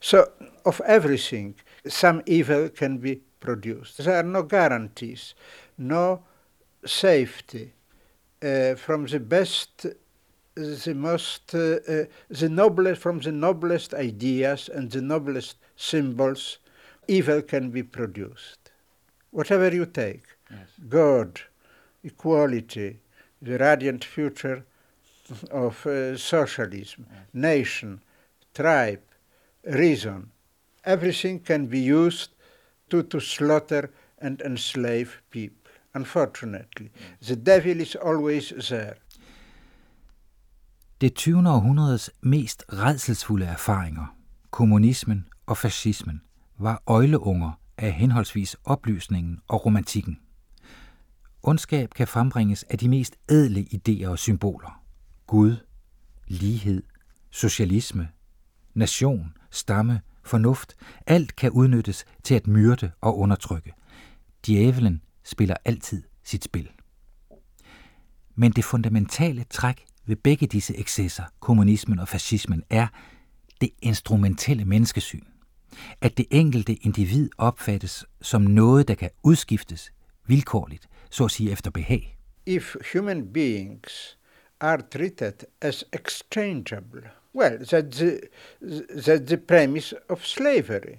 So, 0.00 0.26
of 0.64 0.80
everything, 0.84 1.54
some 1.86 2.22
evil 2.26 2.68
can 2.68 2.98
be 2.98 3.20
produced. 3.40 3.98
There 3.98 4.18
are 4.18 4.22
no 4.22 4.42
guarantees, 4.42 5.34
no 5.78 6.24
safety 6.84 7.72
uh, 8.42 8.74
from 8.74 9.06
the 9.06 9.20
best, 9.20 9.86
the 10.54 10.94
most, 10.94 11.54
uh, 11.54 11.78
uh, 11.88 12.04
the 12.28 12.48
noblest, 12.48 13.00
from 13.00 13.20
the 13.20 13.32
noblest 13.32 13.94
ideas 13.94 14.68
and 14.68 14.90
the 14.90 15.00
noblest 15.00 15.56
symbols, 15.76 16.58
evil 17.08 17.42
can 17.42 17.70
be 17.70 17.82
produced. 17.82 18.70
Whatever 19.30 19.74
you 19.74 19.86
take, 19.86 20.24
yes. 20.50 20.68
God, 20.88 21.40
equality, 22.04 23.00
the 23.40 23.58
radiant 23.58 24.04
future 24.04 24.64
of 25.50 25.86
uh, 25.86 26.16
socialism, 26.16 27.06
yes. 27.10 27.20
nation, 27.32 28.02
tribe, 28.54 29.02
reason, 29.64 30.30
everything 30.84 31.40
can 31.40 31.66
be 31.66 31.78
used 31.80 32.30
to, 32.90 33.02
to 33.02 33.20
slaughter 33.20 33.90
and 34.18 34.40
enslave 34.42 35.22
people. 35.30 35.56
Unfortunately, 35.94 36.90
the 37.20 37.36
devil 37.36 37.80
is 37.80 37.94
always 37.94 38.52
there. 38.68 38.94
Det 41.00 41.14
20. 41.14 41.50
århundredes 41.50 42.10
mest 42.20 42.64
redselsfulde 42.72 43.46
erfaringer, 43.46 44.16
kommunismen 44.50 45.28
og 45.46 45.56
fascismen, 45.58 46.22
var 46.62 46.82
øjleunger 46.86 47.52
af 47.78 47.92
henholdsvis 47.92 48.56
oplysningen 48.64 49.38
og 49.48 49.66
romantikken. 49.66 50.18
Ondskab 51.42 51.90
kan 51.90 52.08
frembringes 52.08 52.62
af 52.62 52.78
de 52.78 52.88
mest 52.88 53.16
ædle 53.30 53.66
idéer 53.74 54.08
og 54.08 54.18
symboler. 54.18 54.82
Gud, 55.26 55.56
lighed, 56.26 56.82
socialisme, 57.30 58.08
nation, 58.74 59.36
stamme, 59.50 60.00
fornuft, 60.24 60.74
alt 61.06 61.36
kan 61.36 61.50
udnyttes 61.50 62.04
til 62.22 62.34
at 62.34 62.46
myrde 62.46 62.90
og 63.00 63.18
undertrykke. 63.18 63.72
Djævelen 64.46 65.02
spiller 65.24 65.56
altid 65.64 66.02
sit 66.24 66.44
spil. 66.44 66.70
Men 68.34 68.52
det 68.52 68.64
fundamentale 68.64 69.44
træk 69.50 69.84
ved 70.06 70.16
begge 70.16 70.46
disse 70.46 70.76
ekscesser, 70.76 71.24
kommunismen 71.40 71.98
og 71.98 72.08
fascismen, 72.08 72.62
er 72.70 72.86
det 73.60 73.70
instrumentelle 73.82 74.64
menneskesyn. 74.64 75.24
At 76.00 76.16
det 76.16 76.26
enkelte 76.30 76.74
individ 76.74 77.28
opfattes 77.38 78.04
som 78.20 78.42
noget, 78.42 78.88
der 78.88 78.94
kan 78.94 79.10
udskiftes 79.22 79.92
vilkårligt, 80.26 80.88
så 81.10 81.24
at 81.24 81.30
sige 81.30 81.52
efter 81.52 81.70
behag. 81.70 82.18
If 82.46 82.76
human 82.92 83.32
beings 83.32 84.18
are 84.60 84.82
treated 84.90 85.44
as 85.60 85.84
exchangeable, 85.92 87.02
well, 87.34 87.58
that's 87.58 87.98
the, 87.98 88.20
that's 88.96 89.26
the 89.26 89.36
premise 89.36 89.94
of 90.08 90.26
slavery. 90.26 90.98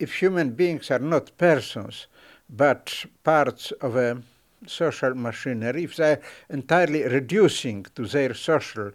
If 0.00 0.20
human 0.20 0.56
beings 0.56 0.90
are 0.90 1.02
not 1.02 1.32
persons, 1.38 2.08
but 2.48 3.06
parts 3.24 3.72
of 3.80 3.96
a 3.96 4.22
social 4.66 5.14
machinery, 5.14 5.82
if 5.82 5.96
they're 5.96 6.20
entirely 6.50 7.02
reducing 7.02 7.86
to 7.94 8.06
their 8.06 8.34
social 8.34 8.90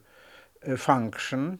uh, 0.68 0.78
function, 0.78 1.60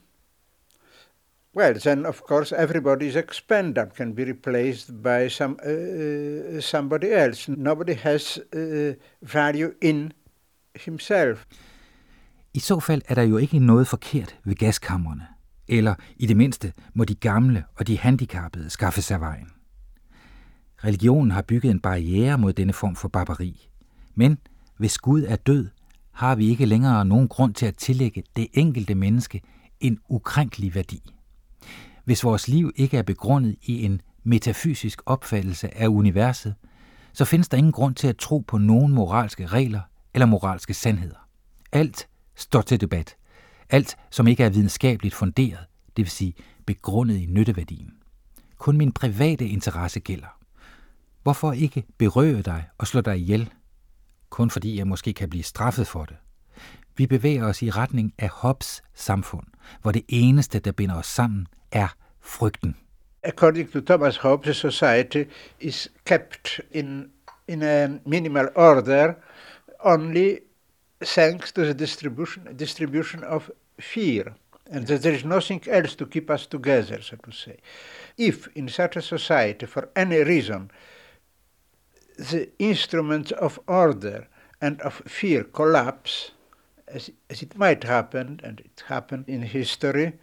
well, 1.56 1.80
then 1.80 2.06
of 2.06 2.22
course 2.22 2.56
everybody's 2.64 3.16
expendable 3.16 3.96
can 3.96 4.16
be 4.16 4.24
replaced 4.26 4.92
by 5.04 5.30
some 5.30 5.58
uh, 5.66 6.58
uh, 6.58 6.62
somebody 6.62 7.08
else. 7.12 7.52
Nobody 7.52 7.94
has 7.94 8.40
uh, 8.56 8.94
value 9.22 9.74
in 9.82 10.14
himself. 10.76 11.46
I 12.54 12.60
så 12.60 12.80
fald 12.80 13.02
er 13.08 13.16
der 13.16 13.24
jo 13.24 13.38
ikke 13.38 13.60
noget 13.60 13.88
forkert 13.88 14.36
ved 14.44 14.56
gaskammerne, 14.56 15.28
eller 15.68 15.96
i 16.18 16.26
det 16.26 16.38
mindste 16.38 16.74
må 16.94 17.04
de 17.04 17.16
gamle 17.16 17.64
og 17.76 17.88
de 17.88 17.98
handicappede 17.98 18.70
skaffe 18.70 19.02
sig 19.02 19.20
vejen. 19.20 19.48
Religionen 20.84 21.32
har 21.32 21.42
bygget 21.42 21.72
en 21.72 21.80
barriere 21.80 22.38
mod 22.38 22.54
denne 22.54 22.74
form 22.74 22.96
for 22.96 23.08
barbari. 23.08 23.70
Men 24.16 24.38
hvis 24.78 24.98
Gud 24.98 25.24
er 25.24 25.36
død, 25.36 25.68
har 26.12 26.36
vi 26.36 26.50
ikke 26.50 26.66
længere 26.66 27.06
nogen 27.06 27.28
grund 27.28 27.54
til 27.54 27.66
at 27.66 27.78
tillægge 27.78 28.24
det 28.36 28.48
enkelte 28.54 28.96
menneske 28.96 29.42
en 29.80 30.00
ukrænkelig 30.10 30.76
værdi. 30.76 31.14
Hvis 32.04 32.24
vores 32.24 32.48
liv 32.48 32.72
ikke 32.76 32.98
er 32.98 33.04
begrundet 33.04 33.56
i 33.62 33.86
en 33.86 34.02
metafysisk 34.24 35.02
opfattelse 35.06 35.78
af 35.78 35.88
universet, 35.88 36.56
så 37.14 37.26
findes 37.26 37.50
der 37.50 37.58
ingen 37.58 37.72
grund 37.72 37.96
til 37.96 38.08
at 38.08 38.18
tro 38.18 38.40
på 38.40 38.58
nogen 38.58 38.94
moralske 38.94 39.46
regler 39.46 39.82
eller 40.14 40.26
moralske 40.26 40.74
sandheder. 40.74 41.28
Alt 41.72 42.08
står 42.36 42.62
til 42.62 42.82
debat. 42.82 43.16
Alt, 43.70 43.98
som 44.12 44.28
ikke 44.28 44.44
er 44.44 44.50
videnskabeligt 44.50 45.16
funderet, 45.16 45.66
det 45.98 46.04
vil 46.06 46.12
sige 46.12 46.34
begrundet 46.66 47.16
i 47.16 47.26
nytteværdien. 47.26 47.94
Kun 48.58 48.78
min 48.78 48.92
private 48.92 49.48
interesse 49.48 50.00
gælder. 50.00 50.38
Hvorfor 51.24 51.52
ikke 51.52 51.84
berøve 51.98 52.42
dig 52.42 52.66
og 52.78 52.88
slå 52.88 53.02
dig 53.02 53.18
ihjel? 53.18 53.50
Kun 54.30 54.50
fordi 54.50 54.78
jeg 54.78 54.88
måske 54.88 55.14
kan 55.14 55.30
blive 55.30 55.44
straffet 55.44 55.88
for 55.88 56.06
det. 56.06 56.16
Vi 56.98 57.08
bevæger 57.08 57.46
os 57.46 57.62
i 57.62 57.70
retning 57.70 58.14
af 58.18 58.30
Hobbes 58.30 58.82
samfund, 58.94 59.48
hvor 59.82 59.92
det 59.92 60.04
eneste, 60.08 60.60
der 60.60 60.72
binder 60.72 60.96
os 60.96 61.08
sammen, 61.08 61.48
er 61.76 61.96
frygten. 62.22 62.76
According 63.24 63.72
to 63.72 63.82
Thomas 63.82 64.18
Hobbes, 64.18 64.58
society 64.58 65.28
is 65.60 65.90
kept 66.06 66.60
in, 66.72 67.12
in 67.48 67.64
a 67.64 68.00
minimal 68.06 68.50
order 68.56 69.16
only 69.84 70.42
thanks 71.00 71.52
to 71.54 71.66
the 71.66 71.74
distribution, 71.74 72.56
distribution 72.56 73.24
of 73.24 73.52
fear. 73.80 74.36
And 74.72 74.88
that 74.88 75.04
there 75.04 75.14
is 75.14 75.26
nothing 75.26 75.62
else 75.68 75.96
to 75.96 76.06
keep 76.06 76.30
us 76.30 76.46
together, 76.46 77.02
so 77.02 77.18
to 77.18 77.32
say. 77.32 77.58
If 78.18 78.48
in 78.56 78.70
such 78.70 78.96
a 78.96 79.02
society, 79.02 79.66
for 79.66 79.90
any 79.96 80.24
reason, 80.24 80.72
the 82.18 82.50
instruments 82.60 83.32
of 83.32 83.60
order 83.68 84.28
and 84.62 84.80
of 84.82 85.02
fear 85.06 85.44
collapse, 85.44 86.32
as, 86.88 87.12
as 87.30 87.42
it 87.42 87.58
might 87.58 87.84
happen, 87.84 88.40
and 88.44 88.62
it 88.62 88.84
happened 88.88 89.26
in 89.28 89.42
history, 89.42 90.14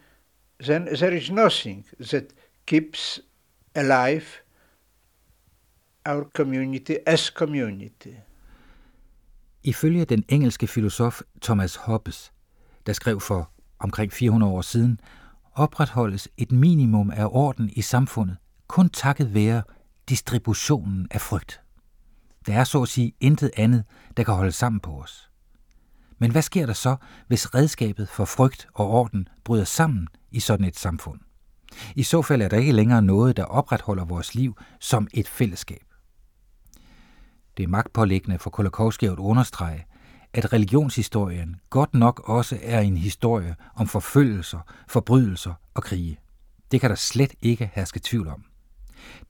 then 0.63 0.87
there 0.87 1.17
is 1.17 1.31
nothing 1.31 1.87
that 2.01 2.25
keeps 2.67 3.21
alive 3.75 4.27
our 6.07 6.25
community 6.35 6.95
as 7.07 7.21
community. 7.21 8.15
Ifølge 9.63 10.05
den 10.05 10.25
engelske 10.29 10.67
filosof 10.67 11.21
Thomas 11.43 11.77
Hobbes, 11.77 12.33
der 12.87 12.93
skrev 12.93 13.21
for 13.21 13.51
omkring 13.79 14.13
400 14.13 14.53
år 14.53 14.61
siden, 14.61 15.01
opretholdes 15.53 16.29
et 16.37 16.53
minimum 16.53 17.11
af 17.11 17.27
orden 17.31 17.71
i 17.77 17.83
samfundet 17.83 18.37
kun 18.67 18.89
takket 18.89 19.35
være 19.35 19.63
distributionen 20.09 21.09
af 21.11 21.21
frygt. 21.21 21.61
Der 22.47 22.55
er 22.55 22.65
så 22.65 22.83
at 22.83 22.89
sige 22.89 23.13
intet 23.21 23.51
andet, 23.57 23.85
der 24.17 24.23
kan 24.25 24.35
holde 24.35 24.53
sammen 24.53 24.81
på 24.81 25.03
os. 25.03 25.31
Men 26.19 26.31
hvad 26.31 26.43
sker 26.43 26.67
der 26.67 26.73
så, 26.73 26.97
hvis 27.29 27.55
redskabet 27.55 28.09
for 28.09 28.25
frygt 28.25 28.69
og 28.75 28.87
orden 28.87 29.29
bryder 29.45 29.65
sammen 29.65 30.09
i 30.31 30.41
sådan 30.41 30.67
et 30.67 30.79
samfund? 30.79 31.21
I 31.97 32.03
så 32.03 32.23
fald 32.23 32.43
er 32.43 32.49
der 32.49 32.57
ikke 32.57 32.73
længere 32.73 33.03
noget, 33.03 33.37
der 33.37 33.45
opretholder 33.45 34.05
vores 34.05 34.35
liv 34.35 34.57
som 34.81 35.09
et 35.15 35.29
fællesskab. 35.29 35.85
Det 37.57 37.63
er 37.63 37.69
magtpålæggende 37.69 38.39
for 38.39 38.51
Kolakowski 38.51 39.07
at 39.07 39.19
understrege, 39.19 39.87
at 40.33 40.53
religionshistorien 40.53 41.57
godt 41.71 41.95
nok 41.95 42.29
også 42.29 42.59
er 42.63 42.81
en 42.81 42.97
historie 42.97 43.57
om 43.75 43.87
forfølgelser, 43.87 44.59
forbrydelser 44.89 45.55
og 45.75 45.83
krige. 45.83 46.19
Det 46.71 46.81
kan 46.81 46.91
der 46.91 46.97
slet 46.97 47.35
ikke 47.43 47.71
herske 47.75 48.01
tvivl 48.03 48.29
om. 48.29 48.45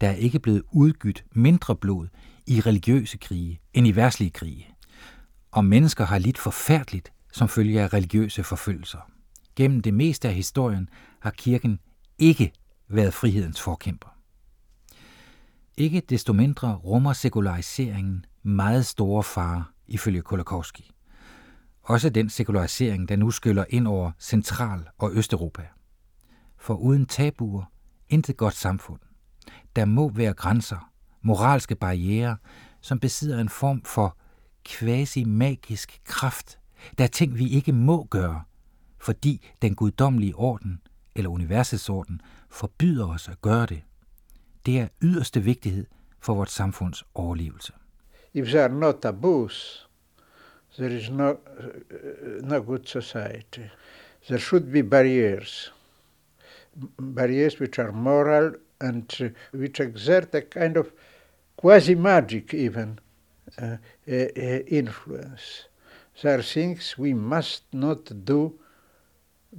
Der 0.00 0.08
er 0.08 0.14
ikke 0.14 0.38
blevet 0.38 0.62
udgydt 0.72 1.24
mindre 1.32 1.76
blod 1.76 2.06
i 2.46 2.60
religiøse 2.60 3.18
krige 3.18 3.60
end 3.74 3.86
i 3.86 3.96
værtslige 3.96 4.30
krige. 4.30 4.68
Og 5.50 5.64
mennesker 5.64 6.04
har 6.04 6.18
lidt 6.18 6.38
forfærdeligt 6.38 7.12
som 7.32 7.48
følge 7.48 7.80
af 7.80 7.92
religiøse 7.92 8.44
forfølgelser. 8.44 9.10
Gennem 9.60 9.80
det 9.80 9.94
meste 9.94 10.28
af 10.28 10.34
historien 10.34 10.88
har 11.20 11.30
kirken 11.30 11.80
ikke 12.18 12.52
været 12.88 13.14
frihedens 13.14 13.60
forkæmper. 13.60 14.08
Ikke 15.76 16.00
desto 16.00 16.32
mindre 16.32 16.74
rummer 16.74 17.12
sekulariseringen 17.12 18.24
meget 18.42 18.86
store 18.86 19.22
fare, 19.22 19.64
ifølge 19.86 20.22
Kolakowski. 20.22 20.90
Også 21.82 22.10
den 22.10 22.30
sekularisering, 22.30 23.08
der 23.08 23.16
nu 23.16 23.30
skyller 23.30 23.64
ind 23.68 23.86
over 23.88 24.12
Central- 24.20 24.88
og 24.98 25.10
Østeuropa. 25.14 25.66
For 26.58 26.74
uden 26.74 27.06
tabuer, 27.06 27.64
intet 28.08 28.36
godt 28.36 28.54
samfund. 28.54 29.00
Der 29.76 29.84
må 29.84 30.08
være 30.08 30.34
grænser, 30.34 30.90
moralske 31.22 31.74
barriere, 31.74 32.36
som 32.80 33.00
besidder 33.00 33.40
en 33.40 33.48
form 33.48 33.82
for 33.82 34.16
quasi-magisk 34.68 36.00
kraft. 36.04 36.58
Der 36.98 37.04
er 37.04 37.08
ting, 37.08 37.38
vi 37.38 37.48
ikke 37.48 37.72
må 37.72 38.04
gøre, 38.04 38.42
fordi 39.00 39.48
den 39.62 39.74
guddommelige 39.74 40.34
orden 40.34 40.80
eller 41.14 41.30
universets 41.30 41.88
orden 41.88 42.20
forbyder 42.50 43.08
os 43.08 43.28
at 43.28 43.42
gøre 43.42 43.66
det. 43.66 43.82
Det 44.66 44.80
er 44.80 44.88
yderste 45.02 45.42
vigtighed 45.42 45.86
for 46.20 46.34
vores 46.34 46.50
samfunds 46.50 47.04
overlevelse. 47.14 47.72
If 48.34 48.46
there 48.46 48.62
are 48.62 48.72
no 48.72 48.92
taboos, 48.92 49.88
there 50.78 50.96
is 50.96 51.10
no, 51.10 51.36
no 52.42 52.62
good 52.62 52.86
society. 52.86 53.68
There 54.28 54.38
should 54.38 54.72
be 54.72 54.82
barriers, 54.82 55.72
barriers 56.98 57.60
which 57.60 57.78
are 57.78 57.92
moral 57.92 58.54
and 58.80 59.32
which 59.52 59.80
exert 59.80 60.34
a 60.34 60.40
kind 60.40 60.76
of 60.76 60.86
quasi-magic 61.56 62.54
even 62.54 62.98
uh, 63.58 63.64
uh, 63.64 64.26
uh 64.36 64.60
influence. 64.68 65.68
There 66.22 66.38
are 66.38 66.42
things 66.42 66.98
we 66.98 67.14
must 67.14 67.62
not 67.72 68.24
do 68.24 68.60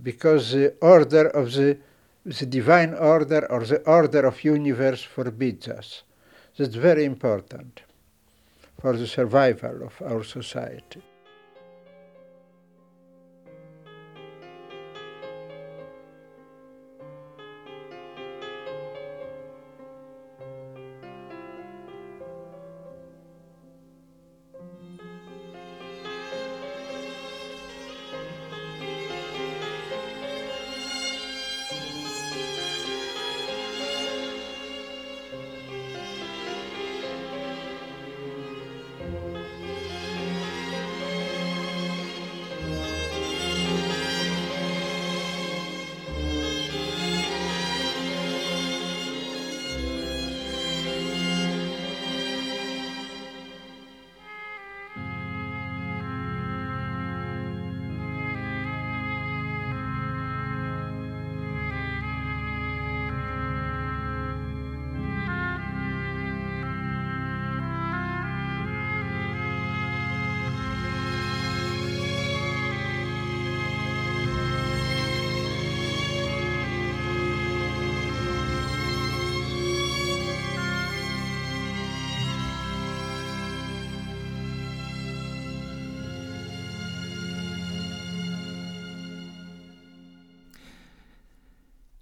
because 0.04 0.51
the 0.51 0.73
order 0.82 1.27
of 1.27 1.54
the, 1.54 1.77
the 2.25 2.45
divine 2.45 2.93
order 2.93 3.45
or 3.51 3.65
the 3.65 3.82
order 3.82 4.25
of 4.25 4.43
universe 4.43 5.04
forbids 5.04 5.67
us. 5.67 6.04
That's 6.58 6.75
very 6.75 7.06
important 7.06 7.82
for 8.80 8.95
the 8.97 9.08
survival 9.08 9.84
of 9.84 10.01
our 10.01 10.23
society. 10.23 11.01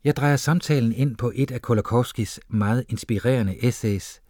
Jeg 0.04 0.16
drejer 0.16 0.36
samtalen 0.36 0.92
ind 0.94 1.16
på 1.16 1.32
et 1.36 1.52
af 1.52 1.62
Kolakowskis 1.62 2.40
meget 2.48 2.86
inspirerende 2.90 3.66
essays, 3.66 4.22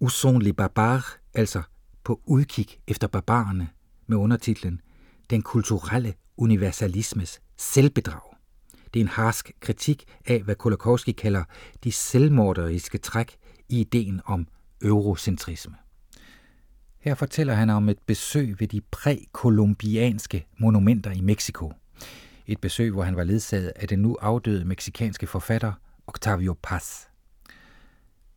Où 0.00 0.38
les 0.38 0.52
barbares, 0.52 1.04
altså 1.34 1.62
på 2.04 2.20
udkig 2.24 2.66
efter 2.86 3.06
barbarerne, 3.06 3.68
med 4.06 4.16
undertitlen 4.16 4.80
Den 5.30 5.42
kulturelle 5.42 6.14
universalismes 6.36 7.40
selvbedrag. 7.56 8.20
Det 8.94 9.00
er 9.00 9.04
en 9.04 9.08
harsk 9.08 9.52
kritik 9.60 10.04
af, 10.26 10.42
hvad 10.42 10.54
Kolakowski 10.54 11.12
kalder 11.12 11.44
de 11.84 11.92
selvmorderiske 11.92 12.98
træk 12.98 13.36
i 13.68 13.80
ideen 13.80 14.20
om 14.24 14.46
eurocentrisme. 14.82 15.74
Her 17.00 17.14
fortæller 17.14 17.54
han 17.54 17.70
om 17.70 17.88
et 17.88 17.98
besøg 18.06 18.60
ved 18.60 18.68
de 18.68 18.80
prækolumbianske 18.80 20.46
monumenter 20.58 21.10
i 21.10 21.20
Mexico. 21.20 21.72
Et 22.48 22.60
besøg, 22.60 22.92
hvor 22.92 23.02
han 23.02 23.16
var 23.16 23.24
ledsaget 23.24 23.72
af 23.76 23.88
den 23.88 23.98
nu 23.98 24.16
afdøde 24.20 24.64
meksikanske 24.64 25.26
forfatter 25.26 25.72
Octavio 26.06 26.56
Paz. 26.62 27.04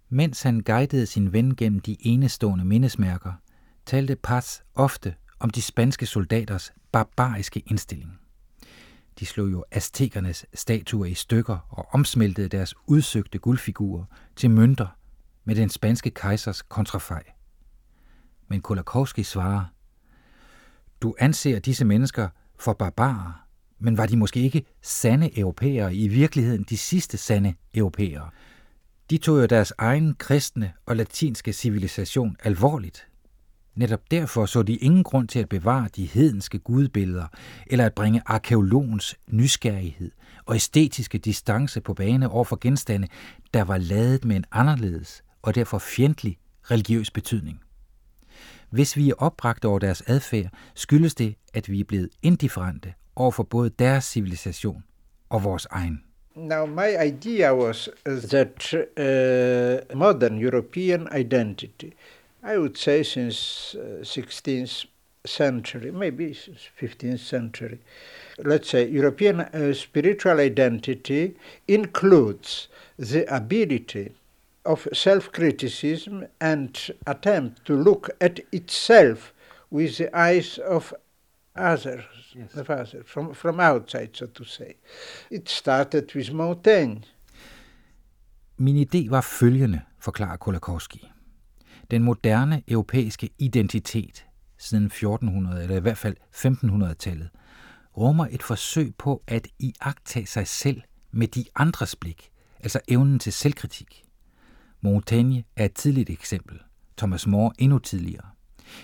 Mens 0.09 0.41
han 0.41 0.59
guidede 0.59 1.05
sin 1.05 1.33
ven 1.33 1.55
gennem 1.55 1.79
de 1.79 1.97
enestående 1.99 2.65
mindesmærker, 2.65 3.33
talte 3.85 4.15
Paz 4.15 4.59
ofte 4.75 5.15
om 5.39 5.49
de 5.49 5.61
spanske 5.61 6.05
soldaters 6.05 6.73
barbariske 6.91 7.59
indstilling. 7.59 8.19
De 9.19 9.25
slog 9.25 9.51
jo 9.51 9.65
aztekernes 9.71 10.45
statuer 10.53 11.05
i 11.05 11.13
stykker 11.13 11.57
og 11.69 11.87
omsmeltede 11.91 12.47
deres 12.47 12.75
udsøgte 12.87 13.39
guldfigurer 13.39 14.05
til 14.35 14.51
mønter 14.51 14.87
med 15.43 15.55
den 15.55 15.69
spanske 15.69 16.09
kejsers 16.09 16.61
kontrafej. 16.61 17.23
Men 18.47 18.61
Kolakowski 18.61 19.23
svarer, 19.23 19.65
du 21.01 21.15
anser 21.19 21.59
disse 21.59 21.85
mennesker 21.85 22.29
for 22.59 22.73
barbarer, 22.73 23.47
men 23.81 23.97
var 23.97 24.05
de 24.05 24.17
måske 24.17 24.39
ikke 24.39 24.63
sande 24.81 25.39
europæere, 25.39 25.95
i 25.95 26.07
virkeligheden 26.07 26.65
de 26.69 26.77
sidste 26.77 27.17
sande 27.17 27.53
europæere? 27.73 28.29
De 29.09 29.17
tog 29.17 29.41
jo 29.41 29.45
deres 29.45 29.73
egen 29.77 30.15
kristne 30.15 30.73
og 30.85 30.95
latinske 30.95 31.53
civilisation 31.53 32.35
alvorligt. 32.43 33.07
Netop 33.75 34.11
derfor 34.11 34.45
så 34.45 34.63
de 34.63 34.75
ingen 34.75 35.03
grund 35.03 35.27
til 35.27 35.39
at 35.39 35.49
bevare 35.49 35.89
de 35.95 36.05
hedenske 36.05 36.59
gudbilleder, 36.59 37.27
eller 37.67 37.85
at 37.85 37.93
bringe 37.93 38.21
arkeologens 38.25 39.15
nysgerrighed 39.27 40.11
og 40.45 40.55
æstetiske 40.55 41.17
distance 41.17 41.81
på 41.81 41.93
bane 41.93 42.29
over 42.29 42.43
for 42.43 42.57
genstande, 42.61 43.07
der 43.53 43.63
var 43.63 43.77
ladet 43.77 44.25
med 44.25 44.35
en 44.35 44.45
anderledes 44.51 45.23
og 45.41 45.55
derfor 45.55 45.79
fjendtlig 45.79 46.37
religiøs 46.71 47.11
betydning. 47.11 47.59
Hvis 48.69 48.97
vi 48.97 49.09
er 49.09 49.13
opbragt 49.17 49.65
over 49.65 49.79
deres 49.79 50.03
adfærd, 50.07 50.49
skyldes 50.75 51.15
det, 51.15 51.35
at 51.53 51.69
vi 51.69 51.79
er 51.79 51.85
blevet 51.85 52.09
indifferente 52.21 52.93
over 53.15 53.31
for 53.31 53.43
både 53.43 53.69
deres 53.69 54.03
civilisation 54.03 54.83
og 55.29 55.43
vores 55.43 55.67
egen. 55.71 56.03
Now, 56.35 56.65
my 56.65 56.95
idea 57.07 57.53
was 57.53 57.89
that 58.05 58.73
uh, 58.73 59.97
modern 59.97 60.37
European 60.37 61.07
identity, 61.11 61.91
I 62.43 62.57
would 62.57 62.77
say 62.77 63.03
since 63.03 63.75
uh, 63.75 64.03
16th 64.03 64.85
century, 65.25 65.91
maybe 65.91 66.33
15th 66.81 67.19
century, 67.19 67.79
let's 68.37 68.69
say 68.69 68.87
European 68.87 69.41
uh, 69.41 69.73
spiritual 69.73 70.39
identity 70.39 71.35
includes 71.67 72.69
the 72.97 73.25
ability 73.35 74.11
of 74.65 74.87
self 74.93 75.31
criticism 75.31 76.25
and 76.39 76.91
attempt 77.07 77.65
to 77.65 77.75
look 77.75 78.09
at 78.21 78.39
itself 78.51 79.33
with 79.69 79.97
the 79.97 80.15
eyes 80.17 80.57
of 80.59 80.93
others, 81.55 82.03
yes. 82.37 82.55
of 82.55 82.69
others 82.69 82.95
from, 83.05 83.35
from 83.35 83.59
outside, 83.59 84.09
so 84.13 84.25
to 84.25 84.43
say. 84.43 84.73
It 85.31 85.49
started 85.49 86.15
with 86.15 86.33
Montaigne. 86.33 87.01
Min 88.57 88.77
idé 88.77 89.09
var 89.09 89.21
følgende, 89.21 89.81
forklarer 89.99 90.37
Kolakowski. 90.37 91.11
Den 91.91 92.03
moderne 92.03 92.63
europæiske 92.67 93.29
identitet 93.37 94.25
siden 94.57 94.85
1400, 94.85 95.63
eller 95.63 95.75
i 95.75 95.79
hvert 95.79 95.97
fald 95.97 96.15
1500-tallet, 96.35 97.29
rummer 97.97 98.27
et 98.31 98.43
forsøg 98.43 98.95
på 98.97 99.23
at 99.27 99.47
iagtage 99.59 100.25
sig 100.25 100.47
selv 100.47 100.81
med 101.11 101.27
de 101.27 101.45
andres 101.55 101.95
blik, 101.95 102.29
altså 102.59 102.79
evnen 102.87 103.19
til 103.19 103.33
selvkritik. 103.33 104.03
Montaigne 104.81 105.43
er 105.55 105.65
et 105.65 105.73
tidligt 105.73 106.09
eksempel, 106.09 106.59
Thomas 106.97 107.27
More 107.27 107.51
endnu 107.57 107.79
tidligere. 107.79 108.25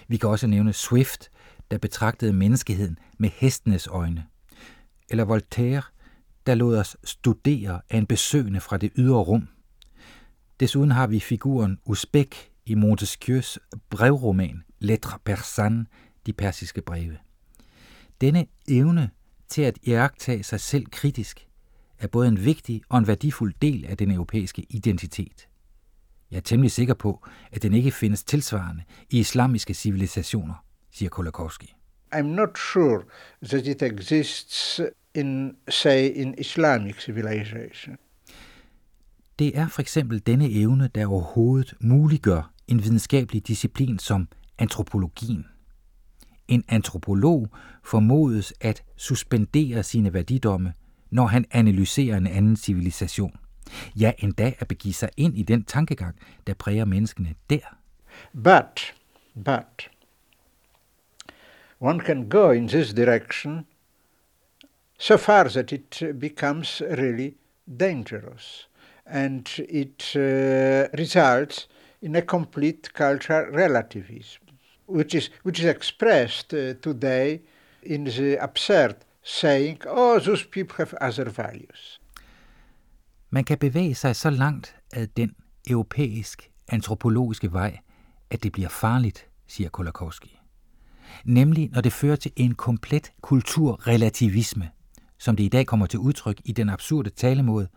Vi 0.08 0.18
kan 0.18 0.30
også 0.30 0.48
nævne 0.48 0.74
Swift, 0.74 1.30
der 1.72 1.78
betragtede 1.78 2.34
menneskeheden 2.34 3.00
med 3.18 3.30
hestenes 3.30 3.88
øjne. 3.88 4.26
Eller 5.10 5.26
Voltaire, 5.26 5.82
der 6.46 6.56
lod 6.56 6.78
os 6.78 6.98
studere 7.04 7.82
af 7.90 7.98
en 7.98 8.06
besøgende 8.06 8.60
fra 8.60 8.78
det 8.78 8.92
ydre 8.96 9.18
rum. 9.18 9.48
Desuden 10.60 10.92
har 10.92 11.08
vi 11.08 11.20
figuren 11.20 11.80
Uzbek 11.86 12.52
i 12.66 12.76
Montesquieus 12.76 13.60
brevroman 13.90 14.64
Lettre 14.80 15.20
persane, 15.26 15.86
de 16.26 16.34
persiske 16.34 16.82
breve. 16.82 17.18
Denne 18.22 18.46
evne 18.68 19.10
til 19.50 19.62
at 19.62 19.80
iagtage 19.84 20.44
sig 20.44 20.60
selv 20.60 20.86
kritisk 20.92 21.48
er 22.00 22.08
både 22.08 22.28
en 22.28 22.46
vigtig 22.46 22.82
og 22.90 22.98
en 22.98 23.08
værdifuld 23.08 23.54
del 23.62 23.86
af 23.86 23.98
den 23.98 24.12
europæiske 24.12 24.66
identitet. 24.70 25.48
Jeg 26.32 26.38
er 26.38 26.42
temmelig 26.42 26.72
sikker 26.72 26.94
på, 26.94 27.28
at 27.52 27.64
den 27.64 27.74
ikke 27.74 27.92
findes 27.92 28.24
tilsvarende 28.24 28.84
i 29.10 29.20
islamiske 29.20 29.74
civilisationer, 29.74 30.66
siger 30.98 31.10
Kolakowski. 31.10 31.76
I'm 32.16 32.22
not 32.22 32.58
sure 32.58 33.04
that 33.50 33.68
it 33.68 33.82
exists 33.82 34.82
in, 35.14 35.58
say, 35.70 36.12
in 36.16 36.36
Islamic 36.38 37.02
civilization. 37.02 37.98
Det 39.40 39.58
er 39.58 39.68
for 39.68 39.82
eksempel 39.82 40.22
denne 40.26 40.52
evne, 40.52 40.90
der 40.96 41.08
overhovedet 41.08 41.74
muliggør 41.80 42.52
en 42.68 42.84
videnskabelig 42.84 43.48
disciplin 43.48 44.00
som 44.00 44.28
antropologien. 44.58 45.46
En 46.48 46.64
antropolog 46.68 47.50
formodes 47.84 48.54
at 48.62 48.84
suspendere 48.96 49.84
sine 49.84 50.14
værdidomme, 50.14 50.74
når 51.10 51.28
han 51.28 51.46
analyserer 51.52 52.18
en 52.18 52.28
anden 52.28 52.56
civilisation. 52.56 53.36
Ja, 53.96 54.12
endda 54.18 54.54
at 54.60 54.68
begive 54.68 54.94
sig 54.94 55.10
ind 55.18 55.38
i 55.38 55.44
den 55.44 55.64
tankegang, 55.64 56.16
der 56.48 56.54
præger 56.54 56.86
menneskene 56.86 57.34
der. 57.50 57.78
But, 58.34 58.96
but, 59.46 59.90
one 61.80 62.00
can 62.00 62.28
go 62.28 62.52
in 62.52 62.68
this 62.68 62.94
direction 62.94 63.66
so 64.98 65.18
far 65.18 65.50
that 65.50 65.72
it 65.72 66.20
becomes 66.20 66.82
really 66.82 67.36
dangerous 67.68 68.68
and 69.06 69.48
it 69.70 70.16
uh, 70.16 70.88
results 70.98 71.68
in 72.02 72.16
a 72.16 72.22
complete 72.22 72.94
cultural 72.94 73.46
relativism, 73.52 74.42
which 74.86 75.16
is, 75.16 75.30
which 75.44 75.60
is 75.60 75.66
expressed 75.66 76.54
uh, 76.54 76.74
today 76.82 77.42
in 77.84 78.06
the 78.06 78.38
absurd 78.38 78.96
saying, 79.24 79.80
oh, 79.88 80.20
those 80.20 80.44
people 80.44 80.76
have 80.78 80.94
other 81.02 81.30
values. 81.30 82.00
Man 83.30 83.44
kan 83.44 83.58
bevæge 83.58 83.96
sig 83.96 84.16
så 84.16 84.30
langt 84.30 84.76
ad 84.94 85.08
den 85.08 85.36
europæisk 85.70 86.52
antropologiske 86.68 87.54
vej, 87.54 87.78
at 88.30 88.44
det 88.44 88.52
bliver 88.52 88.70
farligt, 88.70 89.28
siger 89.48 89.70
Kolakowski. 89.70 90.37
Nemlig 91.26 91.70
når 91.74 91.82
det 91.82 91.94
fører 91.94 92.16
til 92.16 92.32
en 92.36 92.56
komplet 92.56 93.12
kulturrelativisme, 93.22 94.70
som 95.18 95.36
det 95.36 95.44
i 95.44 95.50
dag 95.50 95.66
kommer 95.66 95.86
til 95.86 96.00
udtryk 96.00 96.42
i 96.46 96.52
den 96.52 96.70
absurde 96.70 97.10
talemåde, 97.10 97.68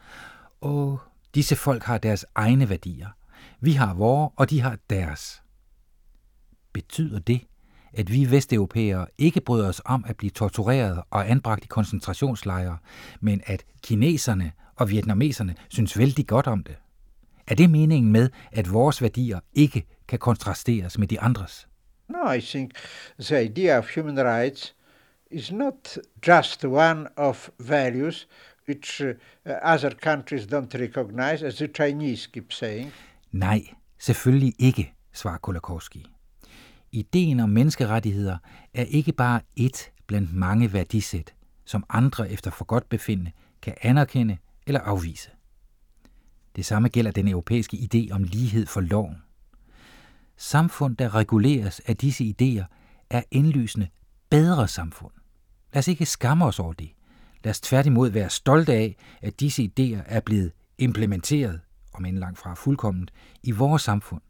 og 0.60 1.00
disse 1.34 1.56
folk 1.56 1.82
har 1.82 1.98
deres 1.98 2.26
egne 2.34 2.68
værdier. 2.68 3.08
Vi 3.60 3.72
har 3.72 3.94
vores, 3.94 4.32
og 4.36 4.50
de 4.50 4.60
har 4.60 4.78
deres. 4.90 5.42
Betyder 6.72 7.18
det, 7.18 7.40
at 7.92 8.12
vi 8.12 8.30
vesteuropæere 8.30 9.06
ikke 9.18 9.40
bryder 9.40 9.68
os 9.68 9.82
om 9.84 10.04
at 10.08 10.16
blive 10.16 10.30
tortureret 10.30 11.02
og 11.10 11.30
anbragt 11.30 11.64
i 11.64 11.66
koncentrationslejre, 11.66 12.78
men 13.20 13.40
at 13.46 13.64
kineserne 13.82 14.52
og 14.76 14.90
vietnameserne 14.90 15.54
synes 15.68 15.98
vældig 15.98 16.26
godt 16.26 16.46
om 16.46 16.62
det. 16.64 16.76
Er 17.46 17.54
det 17.54 17.70
meningen 17.70 18.12
med, 18.12 18.30
at 18.52 18.72
vores 18.72 19.02
værdier 19.02 19.40
ikke 19.52 19.86
kan 20.08 20.18
kontrasteres 20.18 20.98
med 20.98 21.08
de 21.08 21.20
andres? 21.20 21.68
No, 22.10 22.32
I 22.32 22.40
think 22.40 22.70
the 23.18 23.40
idea 23.42 23.78
of 23.78 23.94
human 23.94 24.16
rights 24.16 24.74
is 25.30 25.52
not 25.52 25.98
just 26.26 26.64
one 26.64 27.06
of 27.16 27.50
values 27.58 28.26
which 28.68 29.00
uh, 29.00 29.14
other 29.62 29.90
countries 29.90 30.46
don't 30.46 30.74
recognize, 30.74 31.46
as 31.46 31.54
the 31.54 31.68
Chinese 31.68 32.26
keep 32.32 32.52
saying. 32.52 32.92
Nej, 33.32 33.74
selvfølgelig 33.98 34.54
ikke, 34.58 34.94
svarer 35.12 35.38
Kolakowski. 35.38 36.06
Ideen 36.92 37.40
om 37.40 37.48
menneskerettigheder 37.48 38.38
er 38.74 38.84
ikke 38.84 39.12
bare 39.12 39.40
et 39.56 39.90
blandt 40.06 40.34
mange 40.34 40.72
værdisæt, 40.72 41.34
som 41.64 41.84
andre 41.88 42.30
efter 42.30 42.50
for 42.50 42.64
godt 42.64 42.88
befinde 42.88 43.30
kan 43.62 43.74
anerkende 43.82 44.36
eller 44.66 44.80
afvise. 44.80 45.30
Det 46.56 46.66
samme 46.66 46.88
gælder 46.88 47.10
den 47.10 47.28
europæiske 47.28 47.76
idé 47.76 48.14
om 48.14 48.22
lighed 48.22 48.66
for 48.66 48.80
loven. 48.80 49.22
Samfund, 50.42 50.96
der 50.96 51.14
reguleres 51.14 51.80
af 51.86 51.96
disse 51.96 52.24
idéer, 52.24 52.64
er 53.10 53.22
indlysende 53.30 53.88
bedre 54.30 54.68
samfund. 54.68 55.12
Lad 55.72 55.78
os 55.78 55.88
ikke 55.88 56.06
skamme 56.06 56.44
os 56.44 56.58
over 56.58 56.72
det. 56.72 56.90
Lad 57.44 57.50
os 57.50 57.60
tværtimod 57.60 58.10
være 58.10 58.30
stolte 58.30 58.72
af, 58.72 58.96
at 59.22 59.40
disse 59.40 59.62
idéer 59.62 60.02
er 60.06 60.20
blevet 60.20 60.52
implementeret, 60.78 61.60
om 61.92 62.04
end 62.04 62.18
langt 62.18 62.38
fra 62.38 62.54
fuldkomment, 62.54 63.10
i 63.42 63.50
vores 63.50 63.82
samfund, 63.82 64.20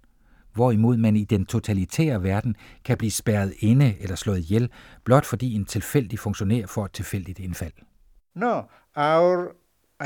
hvorimod 0.55 0.96
man 0.96 1.16
i 1.16 1.25
den 1.25 1.46
totalitære 1.46 2.23
verden 2.23 2.57
kan 2.85 2.99
blive 2.99 3.11
spærret 3.11 3.55
inde 3.59 3.96
eller 4.01 4.16
slået 4.16 4.38
ihjel, 4.38 4.70
blot 5.05 5.27
fordi 5.27 5.55
en 5.55 5.64
tilfældig 5.64 6.18
funktionær 6.18 6.66
får 6.66 6.85
et 6.85 6.92
tilfældigt 6.92 7.38
indfald. 7.38 7.73
No, 8.35 8.62
our 8.96 9.57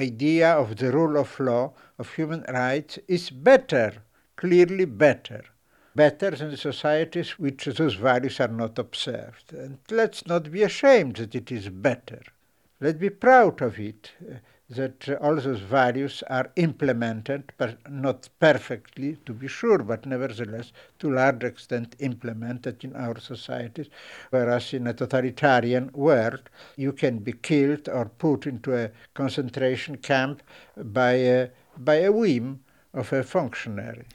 idea 0.03 0.55
of 0.55 0.77
the 0.77 0.97
rule 0.97 1.19
of 1.19 1.41
law, 1.41 1.69
of 1.99 2.17
human 2.17 2.45
rights, 2.49 2.99
is 3.09 3.33
better, 3.45 3.91
clearly 4.41 4.85
better. 4.85 5.54
Better 5.97 6.31
than 6.33 6.57
societies 6.57 7.39
which 7.39 7.67
those 7.67 7.95
values 7.95 8.41
are 8.41 8.49
not 8.49 8.79
observed. 8.79 9.53
And 9.53 9.79
let's 9.91 10.27
not 10.27 10.51
be 10.51 10.63
ashamed 10.63 11.17
that 11.17 11.35
it 11.35 11.53
is 11.53 11.69
better. 11.69 12.23
Let's 12.81 12.99
be 12.99 13.11
proud 13.11 13.63
of 13.63 13.79
it 13.79 14.11
uh, 14.21 14.35
that 14.71 15.09
all 15.21 15.37
those 15.37 15.61
values 15.61 16.23
are 16.29 16.51
implemented, 16.57 17.53
but 17.59 17.79
not 17.91 18.29
perfectly 18.41 19.19
to 19.27 19.33
be 19.33 19.47
sure, 19.47 19.79
but 19.79 20.07
nevertheless 20.07 20.73
to 20.99 21.11
a 21.11 21.15
large 21.15 21.45
extent 21.45 21.95
implemented 21.99 22.83
in 22.83 22.97
our 22.97 23.21
societies. 23.21 23.89
Whereas 24.31 24.73
in 24.73 24.87
a 24.87 24.95
totalitarian 24.95 25.91
world, 25.93 26.51
you 26.77 26.93
can 26.93 27.19
be 27.19 27.33
killed 27.33 27.89
or 27.89 28.07
put 28.07 28.47
into 28.47 28.77
a 28.77 28.91
concentration 29.13 29.99
camp 29.99 30.43
by 30.77 31.13
a, 31.13 31.51
by 31.77 31.97
a 31.97 32.11
whim 32.11 32.65
of 32.95 33.13
a 33.13 33.23
functionary. 33.23 34.07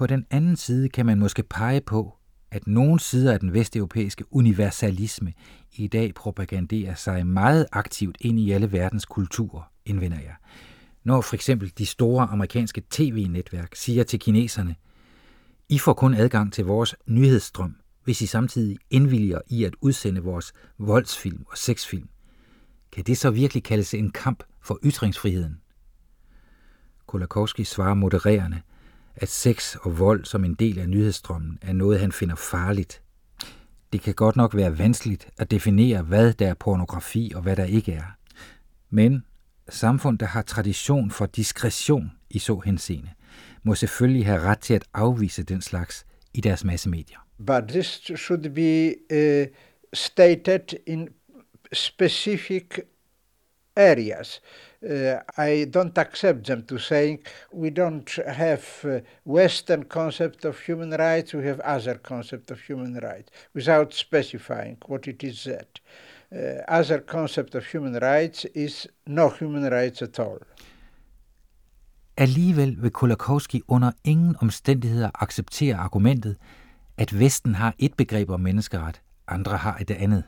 På 0.00 0.06
den 0.06 0.26
anden 0.30 0.56
side 0.56 0.88
kan 0.88 1.06
man 1.06 1.18
måske 1.18 1.42
pege 1.42 1.80
på, 1.80 2.16
at 2.50 2.66
nogle 2.66 3.00
sider 3.00 3.32
af 3.32 3.40
den 3.40 3.52
vesteuropæiske 3.52 4.24
universalisme 4.30 5.32
i 5.72 5.86
dag 5.86 6.14
propaganderer 6.14 6.94
sig 6.94 7.26
meget 7.26 7.66
aktivt 7.72 8.16
ind 8.20 8.40
i 8.40 8.50
alle 8.50 8.72
verdens 8.72 9.04
kulturer, 9.04 9.62
indvender 9.84 10.20
jeg. 10.20 10.34
Når 11.04 11.20
for 11.20 11.34
eksempel 11.34 11.72
de 11.78 11.86
store 11.86 12.26
amerikanske 12.26 12.82
tv-netværk 12.90 13.74
siger 13.74 14.04
til 14.04 14.18
kineserne, 14.18 14.74
I 15.68 15.78
får 15.78 15.92
kun 15.92 16.14
adgang 16.14 16.52
til 16.52 16.64
vores 16.64 16.94
nyhedsstrøm, 17.06 17.76
hvis 18.04 18.22
I 18.22 18.26
samtidig 18.26 18.78
indvilliger 18.90 19.40
i 19.48 19.64
at 19.64 19.74
udsende 19.80 20.20
vores 20.20 20.52
voldsfilm 20.78 21.44
og 21.50 21.58
sexfilm. 21.58 22.08
Kan 22.92 23.04
det 23.04 23.18
så 23.18 23.30
virkelig 23.30 23.62
kaldes 23.62 23.94
en 23.94 24.10
kamp 24.10 24.42
for 24.60 24.78
ytringsfriheden? 24.84 25.60
Kolakowski 27.06 27.64
svarer 27.64 27.94
modererende, 27.94 28.60
at 29.20 29.28
sex 29.28 29.76
og 29.76 29.98
vold 29.98 30.24
som 30.24 30.44
en 30.44 30.54
del 30.54 30.78
af 30.78 30.88
nyhedsstrømmen 30.88 31.58
er 31.62 31.72
noget, 31.72 32.00
han 32.00 32.12
finder 32.12 32.34
farligt. 32.34 33.02
Det 33.92 34.00
kan 34.00 34.14
godt 34.14 34.36
nok 34.36 34.56
være 34.56 34.78
vanskeligt 34.78 35.28
at 35.38 35.50
definere, 35.50 36.02
hvad 36.02 36.32
der 36.32 36.48
er 36.48 36.54
pornografi 36.54 37.32
og 37.34 37.42
hvad 37.42 37.56
der 37.56 37.64
ikke 37.64 37.92
er. 37.92 38.16
Men 38.90 39.24
samfund, 39.68 40.18
der 40.18 40.26
har 40.26 40.42
tradition 40.42 41.10
for 41.10 41.26
diskretion 41.26 42.10
i 42.30 42.38
så 42.38 42.58
henseende, 42.58 43.10
må 43.62 43.74
selvfølgelig 43.74 44.26
have 44.26 44.40
ret 44.40 44.58
til 44.58 44.74
at 44.74 44.84
afvise 44.94 45.42
den 45.42 45.60
slags 45.62 46.06
i 46.34 46.40
deres 46.40 46.64
massemedier. 46.64 47.18
But 47.46 47.68
this 47.68 48.10
should 48.16 48.54
be 48.54 48.94
uh, 49.12 49.46
stated 49.94 50.78
in 50.86 51.08
specific 51.72 52.78
areas. 53.76 54.40
Uh, 54.82 55.20
I 55.36 55.66
don't 55.70 55.98
accept 55.98 56.46
them 56.46 56.62
to 56.64 56.78
saying 56.78 57.18
we 57.52 57.70
don't 57.70 58.10
have 58.26 58.64
uh, 58.84 59.00
Western 59.24 59.84
concept 59.84 60.44
of 60.44 60.58
human 60.60 60.90
rights, 60.90 61.34
we 61.34 61.44
have 61.44 61.60
other 61.60 61.98
concept 61.98 62.50
of 62.50 62.60
human 62.60 62.98
rights, 63.02 63.30
without 63.54 63.94
specifying 63.94 64.76
what 64.86 65.06
it 65.06 65.22
is 65.22 65.44
that. 65.44 65.80
Uh, 66.32 66.62
other 66.68 67.00
concept 67.00 67.54
of 67.54 67.64
human 67.66 67.98
rights 67.98 68.46
is 68.54 68.86
no 69.06 69.28
human 69.28 69.70
rights 69.70 70.02
at 70.02 70.18
all. 70.18 70.38
Alligevel 72.16 72.76
vil 72.82 72.90
Kolakowski 72.90 73.62
under 73.68 73.90
ingen 74.04 74.36
omstændigheder 74.40 75.10
acceptere 75.14 75.76
argumentet, 75.76 76.36
at 76.98 77.18
Vesten 77.18 77.54
har 77.54 77.74
et 77.78 77.94
begreb 77.94 78.30
om 78.30 78.40
menneskeret, 78.40 79.00
andre 79.28 79.56
har 79.56 79.78
et 79.80 79.90
andet. 79.90 80.24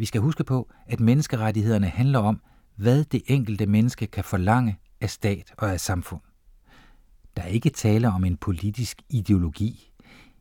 Vi 0.00 0.06
skal 0.06 0.20
huske 0.20 0.44
på, 0.44 0.70
at 0.86 1.00
menneskerettighederne 1.00 1.86
handler 1.86 2.18
om, 2.18 2.40
hvad 2.76 3.04
det 3.04 3.22
enkelte 3.26 3.66
menneske 3.66 4.06
kan 4.06 4.24
forlange 4.24 4.78
af 5.00 5.10
stat 5.10 5.52
og 5.58 5.72
af 5.72 5.80
samfund. 5.80 6.20
Der 7.36 7.42
er 7.42 7.46
ikke 7.46 7.70
tale 7.70 8.08
om 8.08 8.24
en 8.24 8.36
politisk 8.36 9.02
ideologi, 9.08 9.92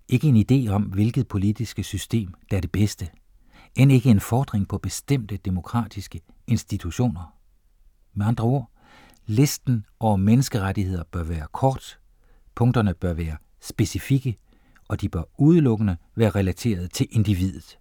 ikke 0.08 0.28
en 0.28 0.46
idé 0.52 0.70
om, 0.72 0.84
hvilket 0.84 1.28
politiske 1.28 1.84
system 1.84 2.34
der 2.52 2.58
er 2.58 2.62
det 2.62 2.72
bedste, 2.72 3.08
end 3.76 3.92
ikke 3.92 4.10
en 4.10 4.20
fordring 4.20 4.68
på 4.68 4.78
bestemte 4.78 5.38
demokratiske 5.38 6.22
institutioner. 6.48 7.34
Med 8.14 8.26
andre 8.26 8.44
ord, 8.44 8.72
listen 9.26 9.86
over 10.00 10.16
menneskerettigheder 10.16 11.04
bør 11.12 11.24
være 11.24 11.48
kort, 11.52 12.00
punkterne 12.56 12.94
bør 12.94 13.14
være 13.14 13.38
specifikke, 13.62 14.38
og 14.88 15.02
de 15.02 15.10
bør 15.10 15.24
udelukkende 15.38 15.98
være 16.16 16.30
relateret 16.30 16.92
til 16.94 17.08
individet. 17.12 17.79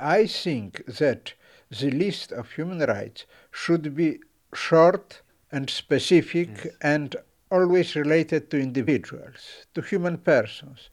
I 0.00 0.26
think 0.26 0.84
that 0.86 1.34
the 1.70 1.90
list 1.90 2.32
of 2.32 2.46
human 2.56 2.80
rights 2.88 3.26
should 3.52 3.94
be 3.96 4.18
short 4.54 5.22
and 5.50 5.68
specific 5.68 6.48
yes. 6.48 6.74
and 6.80 7.16
always 7.50 7.96
related 7.96 8.40
to 8.50 8.56
individuals, 8.56 9.66
to 9.74 9.82
human 9.90 10.18
persons. 10.18 10.90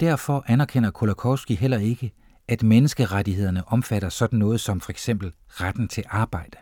Derfor 0.00 0.44
anerkender 0.46 0.90
Kolakowski 0.90 1.54
heller 1.54 1.78
ikke, 1.78 2.12
at 2.48 2.62
menneskerettighederne 2.62 3.68
omfatter 3.68 4.08
sådan 4.08 4.38
noget 4.38 4.60
som 4.60 4.80
for 4.80 4.90
eksempel 4.90 5.32
retten 5.48 5.88
til 5.88 6.04
arbejde. 6.08 6.56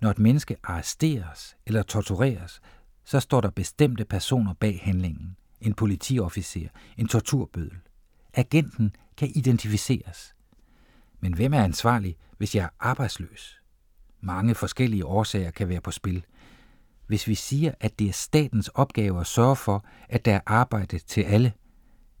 Når 0.00 0.10
et 0.10 0.18
menneske 0.18 0.56
arresteres 0.64 1.56
eller 1.66 1.82
tortureres, 1.82 2.60
så 3.04 3.20
står 3.20 3.40
der 3.40 3.50
bestemte 3.50 4.04
personer 4.04 4.54
bag 4.54 4.80
handlingen. 4.82 5.36
En 5.60 5.74
politiofficer, 5.74 6.68
en 6.96 7.08
torturbødel. 7.08 7.78
Agenten 8.34 8.96
kan 9.16 9.32
identificeres. 9.34 10.34
Men 11.20 11.34
hvem 11.34 11.54
er 11.54 11.64
ansvarlig, 11.64 12.16
hvis 12.38 12.54
jeg 12.54 12.64
er 12.64 12.68
arbejdsløs? 12.80 13.60
Mange 14.20 14.54
forskellige 14.54 15.06
årsager 15.06 15.50
kan 15.50 15.68
være 15.68 15.80
på 15.80 15.90
spil. 15.90 16.24
Hvis 17.06 17.28
vi 17.28 17.34
siger, 17.34 17.72
at 17.80 17.98
det 17.98 18.08
er 18.08 18.12
statens 18.12 18.68
opgave 18.68 19.20
at 19.20 19.26
sørge 19.26 19.56
for, 19.56 19.84
at 20.08 20.24
der 20.24 20.34
er 20.34 20.40
arbejde 20.46 20.98
til 20.98 21.22
alle, 21.22 21.52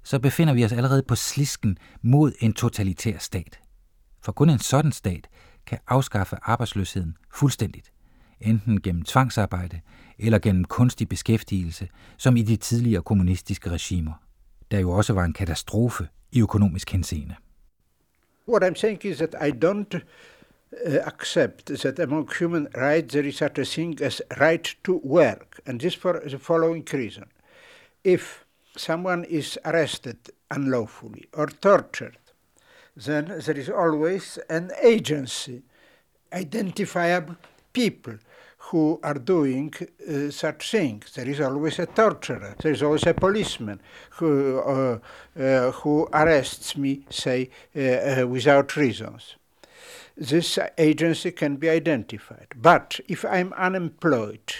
så 0.02 0.18
befinder 0.18 0.54
vi 0.54 0.64
os 0.64 0.72
allerede 0.72 1.02
på 1.02 1.14
slisken 1.14 1.78
mod 2.02 2.32
en 2.40 2.52
totalitær 2.52 3.18
stat. 3.18 3.60
For 4.20 4.32
kun 4.32 4.50
en 4.50 4.58
sådan 4.58 4.92
stat 4.92 5.28
kan 5.66 5.78
afskaffe 5.88 6.36
arbejdsløsheden 6.42 7.16
fuldstændigt, 7.30 7.92
enten 8.40 8.82
gennem 8.82 9.02
tvangsarbejde 9.02 9.80
eller 10.18 10.38
gennem 10.38 10.64
kunstig 10.64 11.08
beskæftigelse, 11.08 11.88
som 12.16 12.36
i 12.36 12.42
de 12.42 12.56
tidligere 12.56 13.02
kommunistiske 13.02 13.70
regimer, 13.70 14.12
der 14.70 14.78
jo 14.78 14.90
også 14.90 15.12
var 15.12 15.24
en 15.24 15.32
katastrofe 15.32 16.08
i 16.32 16.42
økonomisk 16.42 16.90
henseende. 16.90 17.34
What 18.46 18.64
I'm 18.64 18.76
saying 18.76 19.04
is 19.04 19.18
that 19.18 19.34
I 19.40 19.50
don't 19.50 19.94
uh, 19.94 20.00
accept 21.06 21.66
that 21.66 21.98
among 21.98 22.28
human 22.38 22.68
rights 22.74 23.12
there 23.12 23.28
is 23.28 23.36
such 23.36 23.58
a 23.58 23.64
thing 23.64 23.98
as 24.02 24.22
right 24.40 24.76
to 24.84 25.00
work, 25.04 25.60
and 25.66 25.80
this 25.80 25.94
for 25.94 26.20
the 26.30 26.38
following 26.38 26.84
reason. 26.92 27.24
If 28.04 28.44
someone 28.76 29.24
is 29.24 29.58
arrested 29.64 30.16
unlawfully 30.50 31.24
or 31.32 31.46
tortured, 31.46 32.16
then 32.96 33.26
there 33.46 33.58
is 33.58 33.70
always 33.70 34.38
an 34.48 34.70
agency, 34.82 35.62
identifiable 36.32 37.36
people 37.72 38.14
who 38.72 38.98
are 39.02 39.18
doing 39.18 39.70
uh, 39.78 40.30
such 40.30 40.70
things. 40.70 41.12
There 41.14 41.28
is 41.28 41.42
always 41.42 41.78
a 41.78 41.84
torturer. 41.84 42.54
There 42.58 42.72
is 42.72 42.82
always 42.82 43.06
a 43.06 43.12
policeman 43.12 43.80
who, 44.12 44.60
uh, 44.60 44.98
uh, 45.38 45.70
who 45.72 46.08
arrests 46.10 46.74
me, 46.78 47.04
say, 47.10 47.50
uh, 47.76 48.22
uh, 48.22 48.26
without 48.26 48.74
reasons. 48.76 49.36
This 50.16 50.58
agency 50.78 51.32
can 51.32 51.56
be 51.56 51.68
identified. 51.68 52.48
But 52.56 52.98
if 53.08 53.26
I'm 53.26 53.52
unemployed, 53.52 54.54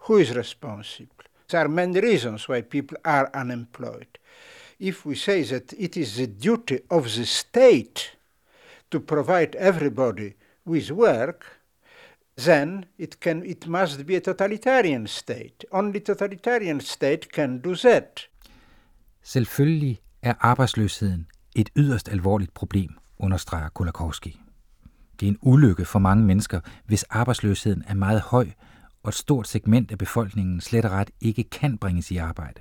who 0.00 0.18
is 0.18 0.36
responsible? 0.36 1.24
There 1.48 1.64
are 1.64 1.68
many 1.68 2.00
reasons 2.00 2.46
why 2.46 2.60
people 2.60 2.98
are 3.02 3.30
unemployed. 3.32 4.18
If 4.78 5.06
we 5.06 5.14
say 5.14 5.42
that 5.44 5.72
it 5.72 5.96
is 5.96 6.16
the 6.16 6.26
duty 6.26 6.80
of 6.90 7.04
the 7.04 7.24
state 7.24 8.10
to 8.90 9.00
provide 9.00 9.56
everybody 9.56 10.34
with 10.66 10.90
work, 10.90 11.46
then 12.38 12.84
it, 12.98 13.20
can, 13.20 13.46
it 13.46 13.66
must 13.66 14.06
be 14.06 14.16
a 14.16 14.20
totalitarian 14.20 15.06
state. 15.06 15.64
Only 15.70 16.00
totalitarian 16.00 16.80
state 16.80 17.28
can 17.34 17.60
do 17.60 17.74
that. 17.74 18.28
Selvfølgelig 19.22 20.00
er 20.22 20.34
arbejdsløsheden 20.40 21.26
et 21.56 21.70
yderst 21.76 22.08
alvorligt 22.08 22.54
problem, 22.54 22.90
understreger 23.18 23.68
Kolakowski. 23.68 24.40
Det 25.20 25.26
er 25.26 25.30
en 25.30 25.38
ulykke 25.42 25.84
for 25.84 25.98
mange 25.98 26.24
mennesker, 26.24 26.60
hvis 26.86 27.02
arbejdsløsheden 27.02 27.84
er 27.86 27.94
meget 27.94 28.20
høj, 28.20 28.48
og 29.02 29.08
et 29.08 29.14
stort 29.14 29.48
segment 29.48 29.90
af 29.90 29.98
befolkningen 29.98 30.60
slet 30.60 30.84
og 30.84 30.90
ret 30.90 31.10
ikke 31.20 31.42
kan 31.44 31.78
bringes 31.78 32.10
i 32.10 32.16
arbejde, 32.16 32.60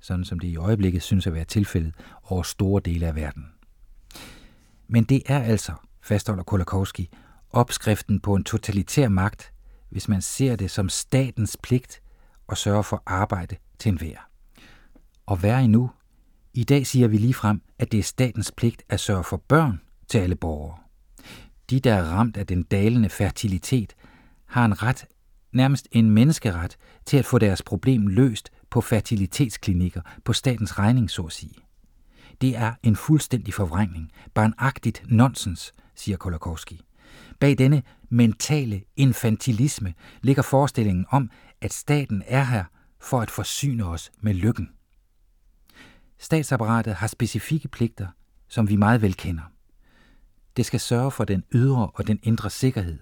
sådan 0.00 0.24
som 0.24 0.38
det 0.38 0.48
i 0.48 0.56
øjeblikket 0.56 1.02
synes 1.02 1.26
at 1.26 1.34
være 1.34 1.44
tilfældet 1.44 1.94
over 2.24 2.42
store 2.42 2.80
dele 2.84 3.06
af 3.06 3.16
verden. 3.16 3.46
Men 4.88 5.04
det 5.04 5.22
er 5.26 5.42
altså, 5.42 5.72
fastholder 6.02 6.42
Kolakowski, 6.42 7.10
opskriften 7.50 8.20
på 8.20 8.34
en 8.34 8.44
totalitær 8.44 9.08
magt, 9.08 9.52
hvis 9.90 10.08
man 10.08 10.22
ser 10.22 10.56
det 10.56 10.70
som 10.70 10.88
statens 10.88 11.56
pligt 11.62 12.02
at 12.48 12.58
sørge 12.58 12.84
for 12.84 13.02
arbejde 13.06 13.56
til 13.78 13.88
enhver. 13.88 14.28
Og 15.26 15.42
værre 15.42 15.64
endnu, 15.64 15.90
i 16.54 16.64
dag 16.64 16.86
siger 16.86 17.08
vi 17.08 17.16
lige 17.16 17.34
frem, 17.34 17.62
at 17.78 17.92
det 17.92 17.98
er 17.98 18.02
statens 18.02 18.52
pligt 18.52 18.82
at 18.88 19.00
sørge 19.00 19.24
for 19.24 19.36
børn 19.36 19.80
til 20.08 20.18
alle 20.18 20.36
borgere. 20.36 20.78
De, 21.70 21.80
der 21.80 21.94
er 21.94 22.04
ramt 22.04 22.36
af 22.36 22.46
den 22.46 22.62
dalende 22.62 23.08
fertilitet, 23.08 23.94
har 24.46 24.64
en 24.64 24.82
ret, 24.82 25.06
nærmest 25.52 25.88
en 25.92 26.10
menneskeret, 26.10 26.76
til 27.06 27.16
at 27.16 27.24
få 27.24 27.38
deres 27.38 27.62
problem 27.62 28.06
løst 28.06 28.50
på 28.70 28.80
fertilitetsklinikker 28.80 30.00
på 30.24 30.32
statens 30.32 30.78
regning, 30.78 31.10
så 31.10 31.22
at 31.22 31.32
sige. 31.32 31.54
Det 32.40 32.56
er 32.56 32.74
en 32.82 32.96
fuldstændig 32.96 33.54
forvrængning, 33.54 34.12
barnagtigt 34.34 35.02
nonsens, 35.08 35.72
siger 35.94 36.16
Kolakowski. 36.16 36.80
Bag 37.40 37.58
denne 37.58 37.82
mentale 38.08 38.82
infantilisme 38.96 39.94
ligger 40.22 40.42
forestillingen 40.42 41.06
om, 41.10 41.30
at 41.60 41.72
staten 41.72 42.22
er 42.26 42.44
her 42.44 42.64
for 43.00 43.20
at 43.20 43.30
forsyne 43.30 43.84
os 43.84 44.10
med 44.20 44.34
lykken. 44.34 44.70
Statsapparatet 46.18 46.94
har 46.94 47.06
specifikke 47.06 47.68
pligter, 47.68 48.06
som 48.48 48.68
vi 48.68 48.76
meget 48.76 49.02
vel 49.02 49.16
kender. 49.16 49.42
Det 50.56 50.66
skal 50.66 50.80
sørge 50.80 51.10
for 51.10 51.24
den 51.24 51.44
ydre 51.54 51.90
og 51.94 52.06
den 52.06 52.18
indre 52.22 52.50
sikkerhed, 52.50 52.98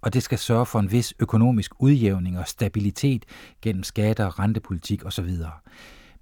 og 0.00 0.14
det 0.14 0.22
skal 0.22 0.38
sørge 0.38 0.66
for 0.66 0.80
en 0.80 0.92
vis 0.92 1.14
økonomisk 1.18 1.72
udjævning 1.78 2.38
og 2.38 2.48
stabilitet 2.48 3.24
gennem 3.62 3.82
skatter, 3.82 4.38
rentepolitik 4.38 5.04
osv. 5.04 5.30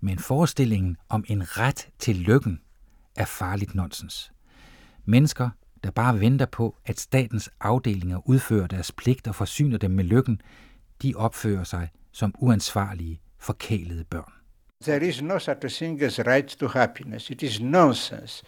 Men 0.00 0.18
forestillingen 0.18 0.96
om 1.08 1.24
en 1.26 1.58
ret 1.58 1.88
til 1.98 2.16
lykken 2.16 2.60
er 3.16 3.24
farligt 3.24 3.74
nonsens. 3.74 4.32
Mennesker, 5.04 5.50
der 5.84 5.90
bare 5.90 6.20
venter 6.20 6.46
på, 6.46 6.76
at 6.86 7.00
statens 7.00 7.50
afdelinger 7.60 8.28
udfører 8.28 8.66
deres 8.66 8.92
pligt 8.92 9.28
og 9.28 9.34
forsyner 9.34 9.78
dem 9.78 9.90
med 9.90 10.04
lykken, 10.04 10.40
de 11.02 11.14
opfører 11.16 11.64
sig 11.64 11.88
som 12.12 12.34
uansvarlige, 12.38 13.20
forkælede 13.38 14.04
børn. 14.04 14.32
There 14.82 15.08
is 15.08 15.22
no 15.22 15.38
such 15.38 15.64
a 15.64 15.68
thing 15.68 16.02
as 16.02 16.18
right 16.18 16.48
to 16.48 16.66
happiness. 16.66 17.30
It 17.30 17.42
is 17.42 17.60
nonsense, 17.60 18.42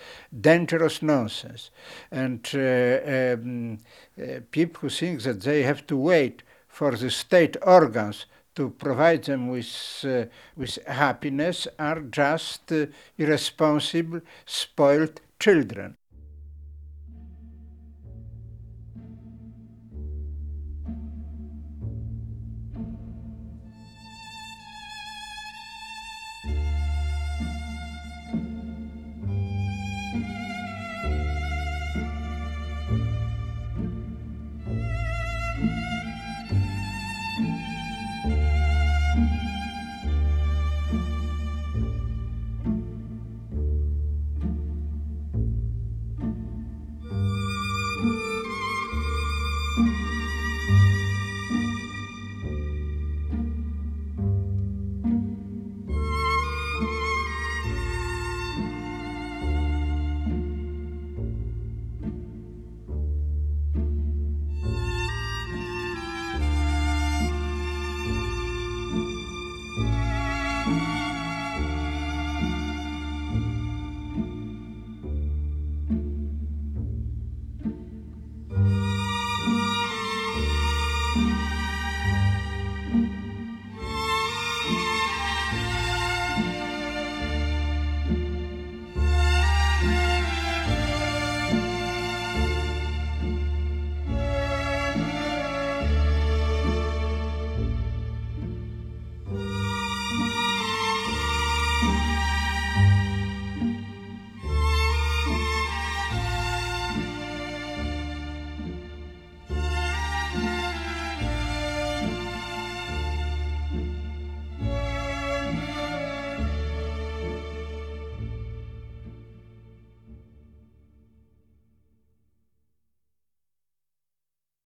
dangerous 0.44 1.02
nonsense. 1.02 1.70
And 2.10 2.54
uh, 2.54 3.34
um, 3.34 3.78
uh, 4.18 4.40
people 4.50 4.80
who 4.80 4.88
think 4.88 5.20
that 5.20 5.42
they 5.42 5.62
have 5.62 5.86
to 5.86 5.96
wait 5.96 6.42
for 6.68 6.90
the 6.90 7.10
state 7.10 7.56
organs 7.62 8.26
to 8.54 8.70
provide 8.70 9.24
them 9.24 9.48
with, 9.48 10.04
uh, 10.04 10.24
with 10.56 10.78
happiness 10.86 11.68
are 11.78 12.00
just 12.00 12.72
uh, 12.72 12.86
irresponsible, 13.18 14.20
spoiled 14.46 15.20
children. 15.38 15.96